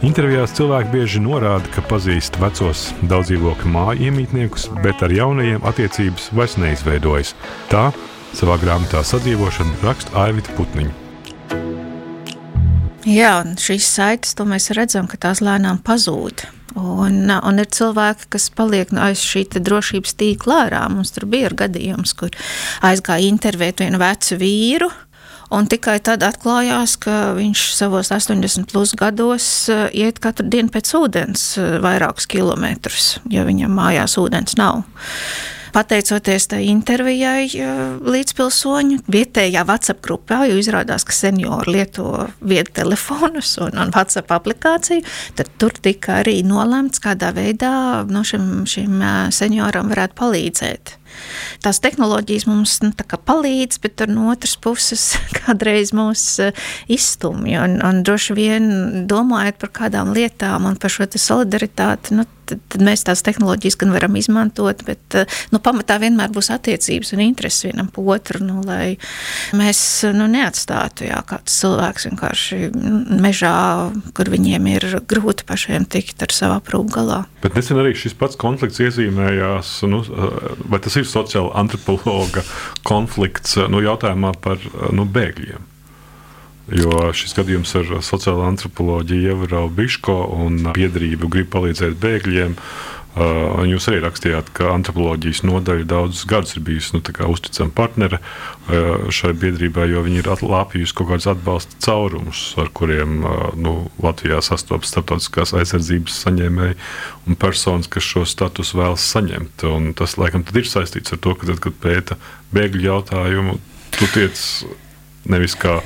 Intervijās 0.05 0.53
cilvēki 0.53 0.93
bieži 0.93 1.21
norāda, 1.23 1.65
ka 1.73 1.81
pazīst 1.89 2.37
vecos 2.37 2.83
daudzdzīvokļu 3.09 3.71
māju 3.73 4.05
iemītniekus, 4.05 4.67
bet 4.85 5.01
ar 5.01 5.09
jaunajiem 5.09 5.65
attiecības 5.65 6.29
vairs 6.37 6.59
neizveidojas. 6.61 7.33
Tā 7.73 7.87
savā 8.37 8.59
grāmatā 8.61 9.01
sadzīvošana 9.01 9.81
raksta 9.81 10.13
Aivita 10.27 10.53
Putniņa. 10.59 10.93
Jā, 13.09 13.33
un 13.41 13.57
šīs 13.57 13.89
saites, 13.89 14.37
to 14.37 14.45
mēs 14.45 14.69
redzam, 14.77 15.09
ka 15.09 15.17
tās 15.17 15.41
lēnām 15.41 15.81
pazūd. 15.81 16.45
Un, 16.79 17.27
un 17.29 17.61
ir 17.61 17.69
cilvēki, 17.75 18.29
kas 18.35 18.49
paliek 18.55 18.91
aiz 18.95 19.21
šī 19.25 19.45
drošības 19.59 20.15
tīkla 20.19 20.63
ārā. 20.65 20.81
Mums 20.93 21.13
tur 21.15 21.27
bija 21.29 21.51
gadījums, 21.65 22.15
kur 22.17 22.33
aizgāja 22.85 23.27
intervēt 23.27 23.83
vienu 23.83 24.01
vecu 24.01 24.39
vīru. 24.39 24.89
Un 25.49 25.65
tikai 25.65 25.95
tad 26.05 26.21
atklājās, 26.21 26.93
ka 27.01 27.33
viņš 27.33 27.61
savos 27.73 28.11
80 28.13 28.69
plus 28.69 28.93
gados 28.93 29.47
eh, 29.73 29.87
iet 30.05 30.19
katru 30.21 30.45
dienu 30.45 30.69
pēc 30.69 30.91
ūdens 30.99 31.45
eh, 31.57 31.79
vairākus 31.81 32.29
kilometrus, 32.29 33.15
jo 33.33 33.47
viņam 33.47 33.73
mājās 33.73 34.19
ūdens 34.21 34.59
nav. 34.59 34.83
Pateicoties 35.75 36.47
tai 36.51 36.61
intervijai 36.69 37.47
līdzpilsoņu 38.03 39.01
vietējā 39.11 39.63
WhatsApp 39.67 40.03
grupā, 40.05 40.43
jo 40.49 40.59
izrādās, 40.59 41.05
ka 41.07 41.15
seniori 41.15 41.77
lieto 41.77 42.27
vietu 42.41 42.75
telefonus 42.81 43.55
un, 43.61 43.75
un 43.77 43.93
WhatsApp 43.95 44.33
aplikāciju, 44.39 45.05
tad 45.37 45.51
tur 45.61 45.75
tika 45.75 46.19
arī 46.23 46.39
nolemts, 46.47 47.01
kādā 47.03 47.33
veidā 47.35 47.73
no 48.09 48.23
šim, 48.25 48.65
šim 48.69 49.03
senioram 49.35 49.91
varētu 49.93 50.19
palīdzēt. 50.19 50.95
Tās 51.63 51.81
tehnoloģijas 51.83 52.45
mums 52.47 52.77
nu, 52.83 52.91
palīdz, 52.93 53.79
bet 53.83 54.03
no 54.11 54.29
otras 54.33 54.55
puses 54.61 55.05
kādreiz 55.41 55.93
mūs 55.95 56.25
izstumj. 56.91 57.57
Un, 57.63 57.77
un 57.85 58.03
droši 58.07 58.35
vien 58.37 58.69
domājot 59.09 59.59
par 59.61 59.73
kādām 59.81 60.13
lietām 60.15 60.69
un 60.69 60.79
par 60.79 60.93
šo 60.93 61.09
solidaritāti, 61.09 62.15
nu, 62.19 62.27
tad, 62.49 62.61
tad 62.71 62.83
mēs 62.85 63.05
tās 63.07 63.23
tehnoloģijas 63.25 63.77
gan 63.79 63.93
varam 63.95 64.17
izmantot, 64.19 64.83
bet 64.87 65.17
eh, 65.17 65.39
nu, 65.53 65.61
pamatā 65.63 65.99
vienmēr 66.01 66.33
būs 66.35 66.51
attiecības 66.55 67.13
un 67.15 67.23
intereses 67.25 67.67
vienam 67.69 67.91
otru, 67.99 68.41
nu, 68.45 68.61
lai 68.65 68.97
mēs 69.57 69.81
nu, 70.15 70.27
neatstātu 70.31 71.09
jā, 71.09 71.21
kāds 71.29 71.59
cilvēks 71.61 72.09
vienkārši 72.09 72.59
mežā, 73.19 73.55
kur 74.17 74.31
viņiem 74.31 74.69
ir 74.73 74.87
grūti 75.09 75.47
pašiem 75.49 75.87
tikt 75.89 76.23
ar 76.25 76.35
savu 76.35 76.57
aprūpu 76.59 76.95
galā. 76.99 77.23
Bet 77.43 77.57
nesen 77.57 77.79
arī 77.81 77.95
šis 77.97 78.15
pats 78.19 78.39
konflikts 78.39 78.81
iezīmējās, 78.83 79.73
nu, 79.91 80.03
vai 80.69 80.81
tas 80.83 80.99
ir 80.99 81.07
sociāla 81.07 81.55
antropologa 81.59 82.43
konflikts 82.87 83.57
nu, 83.69 83.83
jautājumā 83.83 84.33
par 84.43 84.61
nu, 84.95 85.07
bēgļiem. 85.09 85.67
Jo 86.75 87.09
šis 87.17 87.33
gadījums 87.37 87.71
ar 87.79 87.89
sociālo 88.05 88.45
antropoloģiju 88.45 89.33
Ievara 89.33 89.65
Biško 89.73 90.15
un 90.37 90.61
biedrību 90.75 91.29
grib 91.31 91.49
palīdzēt 91.55 91.97
bēgļiem. 92.01 92.55
Uh, 93.19 93.63
jūs 93.65 93.87
arī 93.89 94.03
rakstījāt, 94.03 94.51
ka 94.53 94.67
antropoloģijas 94.69 95.41
nodaļa 95.49 95.87
daudzus 95.89 96.27
gadus 96.29 96.53
ir 96.55 96.61
bijusi 96.67 96.93
nu, 96.93 97.01
uzticama 97.33 97.73
partnere 97.75 98.19
uh, 98.21 99.07
šai 99.09 99.31
biedrībai, 99.41 99.87
jo 99.89 100.03
viņi 100.05 100.21
ir 100.21 100.29
atlāpījusi 100.29 100.93
kaut 100.95 101.09
kādus 101.09 101.27
atbalsta 101.31 101.79
caurumus, 101.83 102.43
ar 102.61 102.69
kuriem 102.77 103.23
uh, 103.25 103.31
nu, 103.57 103.73
Latvijā 104.05 104.37
sastopas 104.45 104.93
starptautiskās 104.93 105.55
aizsardzības 105.57 106.19
saņēmēji 106.27 106.77
un 107.25 107.39
personas, 107.41 107.89
kas 107.91 108.05
šo 108.05 108.27
statusu 108.29 108.77
vēlas 108.79 109.07
saņemt. 109.09 109.65
Un 109.73 109.89
tas, 109.97 110.13
laikam, 110.21 110.45
ir 110.53 110.69
saistīts 110.69 111.17
ar 111.17 111.23
to, 111.25 111.33
ka 111.33 111.49
tad, 111.49 111.63
kad 111.65 111.81
pēta 111.81 112.19
bēgļu 112.53 112.85
jautājumu, 112.85 113.57
tu 113.97 114.11
tiec 114.13 114.45
nevis 115.33 115.57
kā 115.59 115.79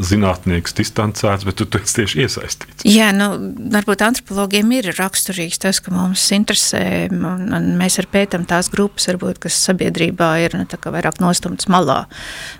zinātnieks 0.00 0.74
distancēts, 0.78 1.44
bet 1.46 1.58
tu, 1.60 1.66
tu 1.68 1.80
esi 1.82 1.98
tieši 2.00 2.22
iesaistīts. 2.24 2.86
Jā, 2.88 3.10
nu, 3.16 3.28
varbūt 3.74 4.04
antropologiem 4.06 4.72
ir 4.78 4.90
raksturīgs 4.96 5.60
tas, 5.62 5.82
ka 5.84 5.92
mums 5.94 6.24
interesē, 6.34 6.84
un, 7.12 7.50
un 7.52 7.68
mēs 7.80 7.98
arī 8.00 8.12
pētām 8.16 8.46
tās 8.48 8.70
grupas, 8.72 9.08
varbūt, 9.10 9.42
kas 9.46 9.58
sabiedrībā 9.68 10.30
ir 10.46 10.56
nu, 10.58 10.68
vairāk 10.68 11.20
nostumtas 11.22 11.68
malā. 11.72 12.04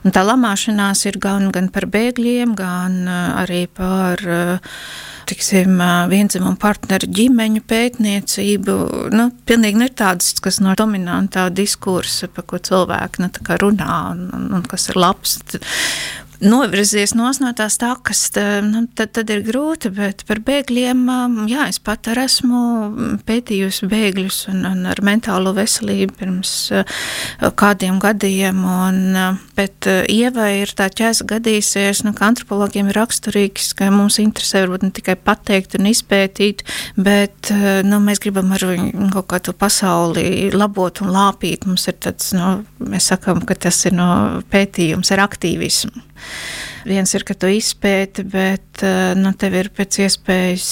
Un 0.05 0.14
tā 0.14 0.25
lamāšanās 0.27 1.07
ir 1.09 1.18
gan, 1.23 1.49
gan 1.55 1.73
par 1.73 1.88
bēgļiem, 1.92 2.57
gan 2.59 3.01
arī 3.09 3.64
par 3.73 4.23
tiksim, 5.33 5.79
vienzimumu 6.11 6.59
partneru 6.61 7.09
ģimeņu 7.16 7.62
pētniecību. 7.71 8.75
Nu, 9.14 9.29
pilnīgi 9.49 9.87
ir 9.87 9.95
tādas, 9.97 10.35
kas 10.42 10.61
no 10.64 10.75
dominantā 10.79 11.47
diskursa, 11.55 12.29
par 12.33 12.47
ko 12.51 12.61
cilvēki 12.61 13.23
nu, 13.25 13.31
runā 13.62 13.99
un, 14.12 14.27
un, 14.37 14.49
un 14.59 14.66
kas 14.68 14.90
ir 14.90 15.01
labs 15.01 15.38
novirzies 16.42 17.14
no 17.16 17.31
tās 17.57 17.78
takas, 17.81 18.24
nu, 18.66 18.85
tad, 18.96 19.12
tad 19.16 19.31
ir 19.33 19.42
grūti. 19.46 19.90
Bet 19.94 20.24
par 20.28 20.42
bēgļiem, 20.44 21.05
jā, 21.50 21.66
es 21.70 21.78
pat 21.83 22.11
arī 22.12 22.26
esmu 22.28 22.62
pētījusi 23.26 23.88
bēgļus 23.90 24.38
un, 24.52 24.64
un 24.68 24.87
ar 24.90 25.02
mentālo 25.05 25.55
veselību 25.57 26.16
pirms 26.18 26.55
kādiem 27.59 28.00
gadiem. 28.02 28.62
Un, 28.68 29.00
bet 29.59 29.88
Ieva 30.12 30.48
ir 30.57 30.72
tā 30.78 30.88
ķēza 30.92 31.26
gadījusies, 31.31 32.05
nu, 32.07 32.14
ka 32.16 32.31
antropologiem 32.31 32.90
ir 32.90 32.98
raksturīgs, 33.00 33.72
ka 33.78 33.90
mums 33.94 34.20
interesē 34.22 34.64
varbūt 34.64 34.87
ne 34.87 34.92
tikai 34.94 35.16
pateikt 35.18 35.78
un 35.78 35.90
izpētīt, 35.90 36.64
bet 36.96 37.52
nu, 37.87 38.00
mēs 38.02 38.22
gribam 38.22 38.55
ar 38.55 38.66
viņu 38.72 39.11
kaut 39.14 39.31
kādu 39.35 39.57
pasauli 39.57 40.50
labot 40.55 41.02
un 41.05 41.12
lāpīt. 41.14 41.66
Mums 41.68 41.88
ir 41.90 41.98
tāds, 42.02 42.33
nu, 42.37 42.55
mēs 42.83 43.12
sakam, 43.12 43.42
ka 43.46 43.59
tas 43.68 43.85
ir 43.88 43.96
no 43.96 44.09
pētījums 44.52 45.12
ar 45.14 45.26
aktīvismu. 45.28 46.12
Viens 46.89 47.13
ir, 47.15 47.23
ka 47.23 47.37
tu 47.39 47.47
izpēti, 47.53 48.25
bet 48.27 48.83
nu, 49.19 49.31
tev 49.39 49.55
ir 49.55 49.71
pēc 49.75 50.01
iespējas 50.03 50.67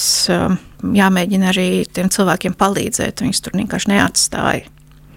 jāmēģina 0.82 1.52
arī 1.52 1.68
tiem 1.86 2.10
cilvēkiem 2.10 2.56
palīdzēt. 2.58 3.22
Viņus 3.22 3.42
tur 3.44 3.54
vienkārši 3.60 3.92
neatstāja. 3.92 4.66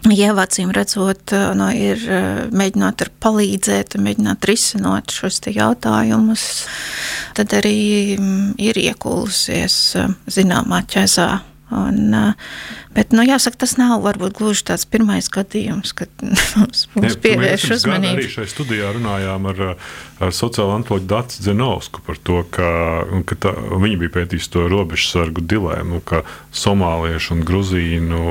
Ievācīm 0.04 0.74
redzot, 0.76 1.32
no, 1.56 1.70
ir 1.72 2.02
mēģinot 2.52 3.06
palīdzēt, 3.24 3.96
mēģināt 4.04 4.46
risināt 4.50 5.16
šos 5.16 5.40
jautājumus, 5.48 6.44
tad 7.40 7.56
arī 7.56 8.18
ir 8.60 8.82
iekūlusies 8.84 9.80
zināmā 10.28 10.84
ķezā 10.92 11.30
Un, 11.74 12.14
bet, 12.94 13.14
nu, 13.16 13.24
jāsaka, 13.26 13.58
tas 13.64 13.76
nav 13.80 14.04
varbūt 14.06 14.38
gluži 14.38 14.66
tāds 14.70 14.86
pirmais 14.90 15.30
gadījums, 15.34 15.94
kad 15.98 16.12
mums, 16.60 16.86
mums 16.94 17.18
pievērš 17.24 17.68
uzmanību. 17.78 18.20
Arī 18.22 18.34
šajā 18.36 18.52
studijā 18.52 18.92
runājām 18.98 19.48
ar, 19.54 19.64
ar 20.24 20.36
sociālo 20.36 20.76
antropoloģu 20.78 21.10
Dācis 21.10 21.46
Zenovsku 21.48 22.04
par 22.06 22.20
to, 22.22 22.44
ka, 22.54 22.68
ka 23.30 23.40
tā, 23.48 23.56
viņi 23.84 24.02
bija 24.04 24.18
pētījis 24.20 24.52
to 24.54 24.68
robežsargu 24.72 25.46
dilēmu, 25.46 26.04
ka 26.08 26.22
somāliešu 26.54 27.38
un 27.38 27.48
gruzīnu 27.48 28.22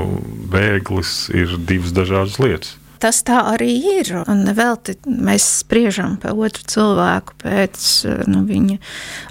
bēglis 0.53 1.27
ir 1.35 1.57
divas 1.59 1.95
dažādas 1.95 2.39
lietas 2.41 2.77
tas 3.03 3.19
tā 3.27 3.41
arī 3.51 3.73
ir. 3.99 4.11
Un 4.31 4.45
vēl 4.55 4.77
mēs 5.05 5.45
spriežam 5.61 6.15
par 6.21 6.37
otru 6.39 6.63
cilvēku 6.71 7.35
pēc 7.43 7.87
nu, 8.31 8.43
viņa 8.47 8.77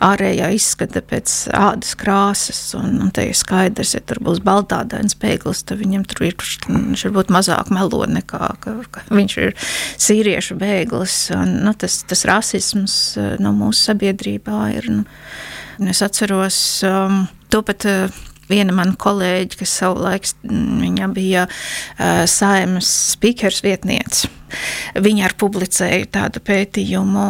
ārējā 0.04 0.50
izskata, 0.56 1.02
pēc 1.04 1.36
ādas 1.56 1.94
krāsas. 1.98 2.60
Un, 2.78 2.98
un 3.04 3.12
te 3.14 3.24
ir 3.30 3.38
skaidrs, 3.38 3.94
ja 3.96 4.02
tur 4.04 4.20
būs 4.24 4.42
baltādains 4.44 5.16
pēklis, 5.18 5.64
tad 5.68 5.80
viņam 5.82 6.04
tur 6.10 6.26
ir 6.28 6.36
viņš 6.68 7.06
varbūt 7.08 7.32
mazāk 7.32 7.72
melo 7.74 8.04
nekā 8.08 8.52
ka, 8.62 8.76
ka 8.92 9.04
viņš 9.10 9.38
ir 9.46 9.54
sīriešu 9.60 10.58
bēglis. 10.60 11.16
Un, 11.36 11.62
nu, 11.66 11.76
tas, 11.78 12.02
tas 12.08 12.26
rasisms 12.28 12.98
no 13.42 13.54
mūsu 13.56 13.88
sabiedrībā 13.88 14.66
ir. 14.76 14.90
Nu, 14.92 15.88
es 15.88 16.04
atceros 16.04 16.58
um, 16.86 17.24
to 17.50 17.64
pat. 17.66 17.88
Uh, 17.88 18.28
viena 18.50 18.74
mana 18.76 18.96
kolēģe, 18.98 19.58
kas 19.62 19.78
savulaik 19.80 20.28
mm, 20.42 21.12
bija 21.16 21.48
uh, 21.48 22.22
saimas 22.30 22.90
speakers 23.14 23.62
vietniece. 23.64 24.30
Viņa 25.00 25.24
arī 25.24 25.36
publicēja 25.40 26.08
tādu 26.12 26.42
pētījumu 26.44 27.22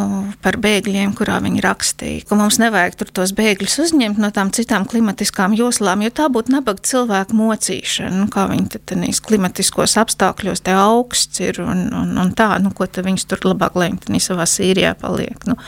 par 0.43 0.59
bēgļiem, 0.63 1.13
kurā 1.19 1.39
viņa 1.45 1.63
rakstīja, 1.63 2.25
ka 2.27 2.39
mums 2.39 2.59
nevajag 2.63 2.97
tur 2.99 3.13
tos 3.21 3.35
bēgļus 3.39 3.79
uzņemt 3.85 4.19
no 4.23 4.33
tām 4.35 4.51
citām 4.55 4.87
klimatiskām 4.91 5.55
joslām, 5.59 6.03
jo 6.03 6.11
tā 6.11 6.27
būtu 6.33 6.57
nabaga 6.57 6.83
cilvēku 6.89 7.39
mocīšana. 7.39 8.25
Nu, 8.25 8.27
kā 8.33 8.49
viņi 8.51 8.83
tādīs 8.91 9.23
klimatiskos 9.25 9.95
apstākļos 10.03 10.65
te 10.67 10.75
augsts 10.75 11.43
ir 11.45 11.63
un, 11.63 11.87
un, 11.95 12.13
un 12.25 12.35
tā, 12.35 12.51
nu, 12.63 12.75
ko 12.75 12.91
tad 12.91 13.07
viņus 13.07 13.29
tur 13.31 13.47
labāk 13.53 13.79
lēmt, 13.79 14.11
savā 14.23 14.47
Sīrijā 14.49 14.97
paliek. 14.99 15.47
Nu 15.47 15.59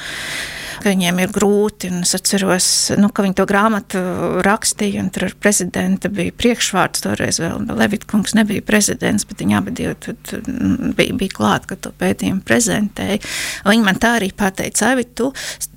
ka 0.85 0.93
viņiem 0.93 1.21
ir 1.25 1.33
grūti. 1.35 1.91
Es 2.05 2.15
atceros, 2.17 2.69
nu, 3.01 3.09
ka 3.09 3.25
viņi 3.25 3.39
to 3.41 3.47
grāmatu 3.49 4.03
rakstīja, 4.45 5.03
un 5.05 5.11
tur 5.15 5.33
prezidenta 5.41 6.11
bija 6.13 6.35
priekšvārds. 6.37 7.05
Toreiz 7.05 7.41
vēl 7.43 7.65
Levitkungs 7.73 8.37
nebija 8.37 8.65
prezidents, 8.65 9.27
bet 9.29 9.41
viņi 9.43 9.59
abi 9.59 9.75
bija, 9.75 11.17
bija 11.17 11.35
klāt, 11.35 11.69
kad 11.71 11.83
to 11.85 11.95
pētījumu 12.01 12.45
prezentēja. 12.47 13.23
Viņi 13.67 13.87
man 13.87 14.01
tā 14.01 14.19
arī 14.21 14.31
pateica, 14.37 14.93
Avi, 14.95 15.07
tu 15.17 15.33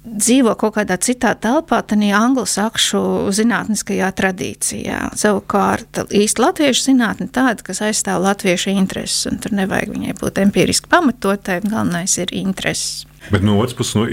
dzīvo 0.08 0.54
kaut 0.60 0.76
kādā 0.78 0.98
citā 1.02 1.34
telpā, 1.39 1.82
tad 1.88 2.04
anglosakšu 2.04 3.02
zinātniskajā 3.36 4.12
tradīcijā. 4.20 5.02
Savukārt 5.20 6.04
īsti 6.06 6.43
latviešu 6.43 6.89
zinātne 6.91 7.30
tāda, 7.34 7.63
kas 7.65 7.82
aizstāv 7.86 8.22
latviešu 8.26 8.76
intereses, 8.76 9.26
un 9.32 9.41
tur 9.43 9.56
nevajag 9.58 9.96
viņai 9.96 10.17
būt 10.22 10.41
empiriski 10.43 10.91
pamatotai, 10.91 11.62
galvenais 11.65 12.17
ir 12.22 12.34
intereses. 12.36 13.07
Bet 13.32 13.44
no 13.44 13.58
otras 13.60 13.76
puses, 13.76 13.96
nu, 13.98 14.06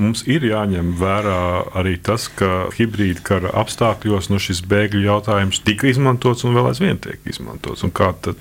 mums 0.00 0.22
ir 0.30 0.46
jāņem 0.48 0.94
vērā 1.00 1.40
arī 1.76 1.98
tas, 2.00 2.28
ka 2.32 2.70
hibrīda 2.72 3.20
kara 3.26 3.52
apstākļos 3.62 4.30
nu, 4.32 4.40
šis 4.40 4.62
bēgļu 4.68 5.04
jautājums 5.04 5.60
tika 5.66 5.90
izmantots 5.90 6.46
un 6.48 6.56
vēl 6.56 6.70
aizvien 6.70 7.00
tiek 7.02 7.20
izmantots. 7.28 7.84
Un 7.84 7.92
kā 7.92 8.12
tad 8.24 8.40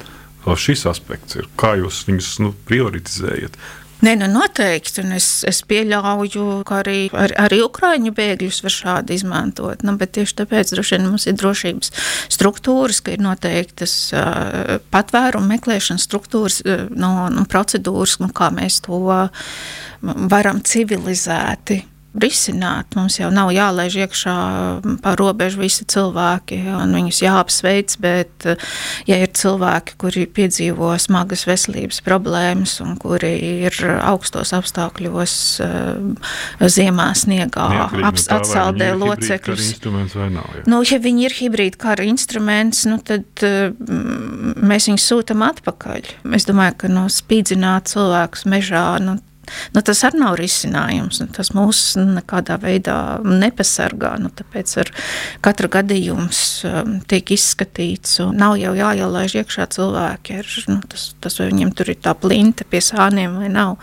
šis 0.58 0.86
aspekts 0.90 1.36
ir? 1.36 1.50
Kā 1.60 1.76
jūs 1.82 2.06
viņus 2.08 2.32
nu, 2.46 2.54
prioritizējat? 2.70 3.60
Nē, 4.02 4.16
nu 4.18 4.28
noteikti. 4.32 5.04
Es, 5.14 5.28
es 5.48 5.62
pieļauju, 5.70 6.46
ka 6.66 6.80
arī, 6.82 7.06
ar, 7.14 7.36
arī 7.44 7.60
Ukrāņu 7.62 8.14
bēgļus 8.18 8.62
var 8.66 8.74
šādi 8.74 9.18
izmantot. 9.20 9.86
Nu, 9.86 9.94
bet 10.00 10.16
tieši 10.18 10.40
tāpēc 10.42 10.74
droši 10.74 10.98
vien 10.98 11.06
mums 11.06 11.28
ir 11.30 11.38
drošības 11.38 11.94
struktūras, 12.34 13.04
ka 13.06 13.14
ir 13.14 13.22
noteiktas 13.22 13.94
uh, 14.16 14.80
patvērumu 14.94 15.54
meklēšanas 15.54 16.08
struktūras, 16.10 16.62
uh, 16.66 16.88
no, 16.90 17.14
no 17.34 17.46
procedūras, 17.50 18.18
nu, 18.24 18.32
kā 18.34 18.50
mēs 18.56 18.82
to 18.88 19.00
varam 20.02 20.66
civilizēti 20.66 21.84
risināt. 22.18 22.96
Mums 22.98 23.18
jau 23.20 23.30
nav 23.32 23.52
jālaiž 23.56 23.96
iekšā 24.04 24.36
pa 25.04 25.14
robežu 25.20 25.62
visi 25.64 25.86
cilvēki, 25.88 26.60
un 26.76 26.96
viņus 26.98 27.22
jāapsveic, 27.24 27.96
bet, 28.04 28.48
ja 29.08 29.20
ir 29.22 29.32
cilvēki, 29.38 29.96
kuri 30.02 30.26
piedzīvo 30.28 30.92
smagas 31.00 31.46
veselības 31.48 32.02
problēmas 32.04 32.78
un 32.84 32.98
kuri 33.00 33.32
ir 33.68 33.80
augstos 34.02 34.52
apstākļos, 34.58 35.36
eh, 35.64 36.68
ziemā 36.68 37.12
sniegā, 37.16 37.70
aps, 38.04 38.28
no 38.28 38.40
atsaldē 38.42 38.92
locekļus. 39.00 39.72
Nu, 40.68 40.84
ja 40.84 41.00
viņi 41.00 41.28
ir 41.30 41.38
hibrīda 41.40 41.80
kara 41.80 42.08
instruments, 42.08 42.84
nu, 42.90 43.00
tad 43.00 43.26
mm, 43.40 44.60
mēs 44.60 44.92
viņus 44.92 45.08
sūtam 45.14 45.48
atpakaļ. 45.48 46.16
Es 46.36 46.48
domāju, 46.50 46.82
ka 46.84 46.92
no 46.92 47.08
spīdzināt 47.12 47.92
cilvēkus 47.92 48.48
mežā, 48.52 48.88
nu, 49.04 49.20
nu, 49.76 49.82
tas 49.82 50.04
arī 50.08 50.22
nav 50.22 50.38
risinājums. 50.40 51.22
Nu, 51.22 51.28
tas 51.34 51.52
mūs 51.56 51.82
nekādā 52.00 52.58
veidā 52.62 52.96
nepasargā. 53.26 54.14
Nu, 54.22 54.32
tāpēc 54.36 54.74
ar 54.84 54.92
katru 55.46 55.72
gadījumu 55.72 56.28
um, 56.28 56.96
tiek 57.10 57.34
izskatīts. 57.36 58.20
Nav 58.38 58.58
jau 58.62 58.74
jāielaiž 58.78 59.38
iekšā 59.42 59.68
cilvēki. 59.76 60.40
Ar, 60.42 60.56
nu, 60.72 60.80
tas, 60.92 61.12
tas, 61.24 61.38
vai 61.42 61.52
viņiem 61.52 61.76
tur 61.78 61.94
ir 61.94 62.02
tā 62.04 62.16
plinta 62.18 62.68
pie 62.68 62.84
sāniem 62.86 63.38
vai 63.42 63.52
nav, 63.52 63.78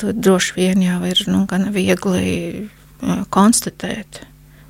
to 0.00 0.14
droši 0.14 0.56
vien 0.60 0.86
jau 0.86 1.02
ir 1.08 1.26
nu, 1.30 1.44
gan 1.50 1.68
viegli 1.74 2.30
uh, 2.66 3.26
konstatēt. 3.32 4.24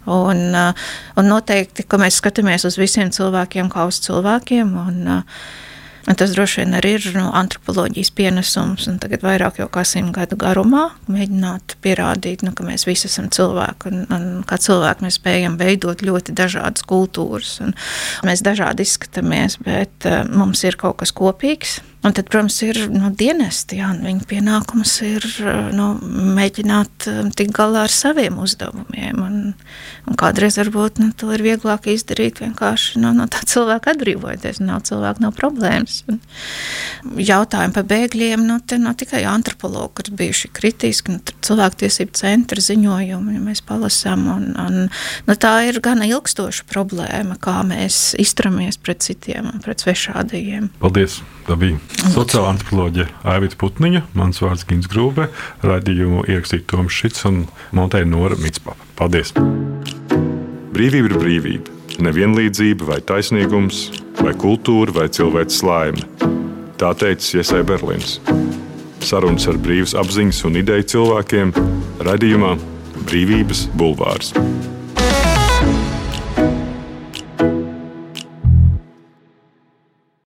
Un, 0.06 0.42
uh, 0.54 0.90
un 1.18 1.26
noteikti, 1.26 1.82
ka 1.82 1.98
mēs 1.98 2.20
skatāmies 2.20 2.66
uz 2.68 2.76
visiem 2.78 3.10
cilvēkiem 3.10 3.72
kā 3.72 3.88
uz 3.90 3.98
cilvēkiem. 4.04 4.76
Un, 4.86 5.00
uh, 5.18 5.22
Un 5.22 5.65
tas 6.14 6.34
droši 6.36 6.60
vien 6.62 6.76
arī 6.78 6.92
ir 7.00 7.06
nu, 7.16 7.24
antropoloģijas 7.34 8.12
pienesums. 8.14 8.86
Tagad 9.02 9.24
vairāk 9.26 9.58
jau 9.58 9.66
kā 9.72 9.82
simt 9.88 10.14
gadu 10.14 10.38
garumā 10.38 10.84
mēģināt 11.10 11.76
pierādīt, 11.82 12.44
nu, 12.46 12.54
ka 12.54 12.66
mēs 12.66 12.86
visi 12.86 13.08
esam 13.10 13.26
cilvēki. 13.34 13.90
Un, 13.90 14.06
un 14.14 14.28
kā 14.46 14.60
cilvēki 14.62 15.06
mēs 15.06 15.18
spējam 15.18 15.58
veidot 15.58 16.04
ļoti 16.06 16.36
dažādas 16.38 16.86
kultūras. 16.86 17.58
Mēs 18.26 18.44
dažādi 18.46 18.86
izskatāmies, 18.86 19.58
bet 19.66 20.06
uh, 20.06 20.22
mums 20.30 20.62
ir 20.68 20.78
kaut 20.78 21.00
kas 21.02 21.14
kopīgs. 21.16 21.80
Un 22.06 22.12
tad, 22.14 22.28
protams, 22.30 22.60
ir 22.62 22.78
nu, 22.94 23.08
dienesti. 23.10 23.80
Jā, 23.80 23.88
viņa 23.98 24.26
pienākums 24.30 24.92
ir 25.02 25.24
nu, 25.74 25.88
mēģināt 26.36 27.06
um, 27.10 27.30
tikt 27.34 27.50
galā 27.56 27.82
ar 27.88 27.90
saviem 27.90 28.36
uzdevumiem. 28.38 29.18
Un, 29.24 29.40
un 30.06 30.18
kādreiz 30.20 30.54
varbūt 30.60 31.00
nu, 31.02 31.08
to 31.18 31.32
ir 31.34 31.42
vieglāk 31.42 31.88
izdarīt 31.90 32.38
vienkārši 32.44 33.02
nu, 33.02 33.10
no 33.16 33.26
tā 33.26 33.42
cilvēka 33.50 33.96
atbrīvoties. 33.96 34.62
Nav 34.62 34.84
cilvēka, 34.86 35.24
nav 35.24 35.34
problēmas. 35.34 36.04
Un 36.06 36.20
jautājumi 37.18 37.74
par 37.74 37.88
bēgļiem 37.90 38.46
nu, 38.52 38.60
nav 38.84 38.94
tikai 39.02 39.24
antropologi, 39.26 39.96
kas 39.98 40.14
bijuši 40.22 40.52
kritiski. 40.54 41.16
Nu, 41.16 41.36
cilvēktiesību 41.48 42.14
centra 42.22 42.62
ziņojumi, 42.68 43.34
ja 43.34 43.42
mēs 43.48 43.64
palasām. 43.66 44.28
Un, 44.30 44.46
un, 44.62 44.78
nu, 45.26 45.38
tā 45.42 45.56
ir 45.72 45.82
gana 45.82 46.06
ilgstoša 46.06 46.70
problēma, 46.70 47.34
kā 47.42 47.58
mēs 47.66 48.12
izturamies 48.22 48.78
pret 48.78 49.02
citiem, 49.02 49.56
pret 49.66 49.82
svešādajiem. 49.82 50.70
Paldies! 50.78 51.18
Tā 51.46 51.54
bija 51.54 51.78
sociāla 52.12 52.52
antropoloģija 52.54 53.08
Aivita 53.32 53.58
Putniņa, 53.60 54.02
mans 54.18 54.40
vārds 54.42 54.66
Gins 54.68 54.88
Grūbe, 54.90 55.28
raidījumu 55.66 56.24
ierakstīja 56.28 56.66
Toms 56.70 56.94
Šits 56.94 57.26
un 57.28 57.44
montēja 57.76 58.08
Nora 58.08 58.38
Mitspapa. 58.40 58.88
Paldies! 58.98 59.34
Brīvība 60.76 61.10
ir 61.10 61.16
brīvība, 61.16 61.76
nevienlīdzība 62.04 62.90
vai 62.90 63.00
taisnīgums, 63.00 63.86
vai 64.20 64.34
kultūra 64.36 64.92
vai 64.98 65.08
cilvēks 65.08 65.62
laime. 65.66 66.04
Tā 66.76 66.92
teica 66.98 67.40
Iesai 67.40 67.62
Berlīns. 67.66 68.18
Sarunas 69.06 69.46
ar 69.48 69.56
brīvas 69.62 69.94
apziņas 69.96 70.42
un 70.48 70.60
ideju 70.60 70.90
cilvēkiem 70.96 71.54
raidījumā 72.04 72.56
Brīvības 73.06 73.68
bulvārs. 73.78 74.34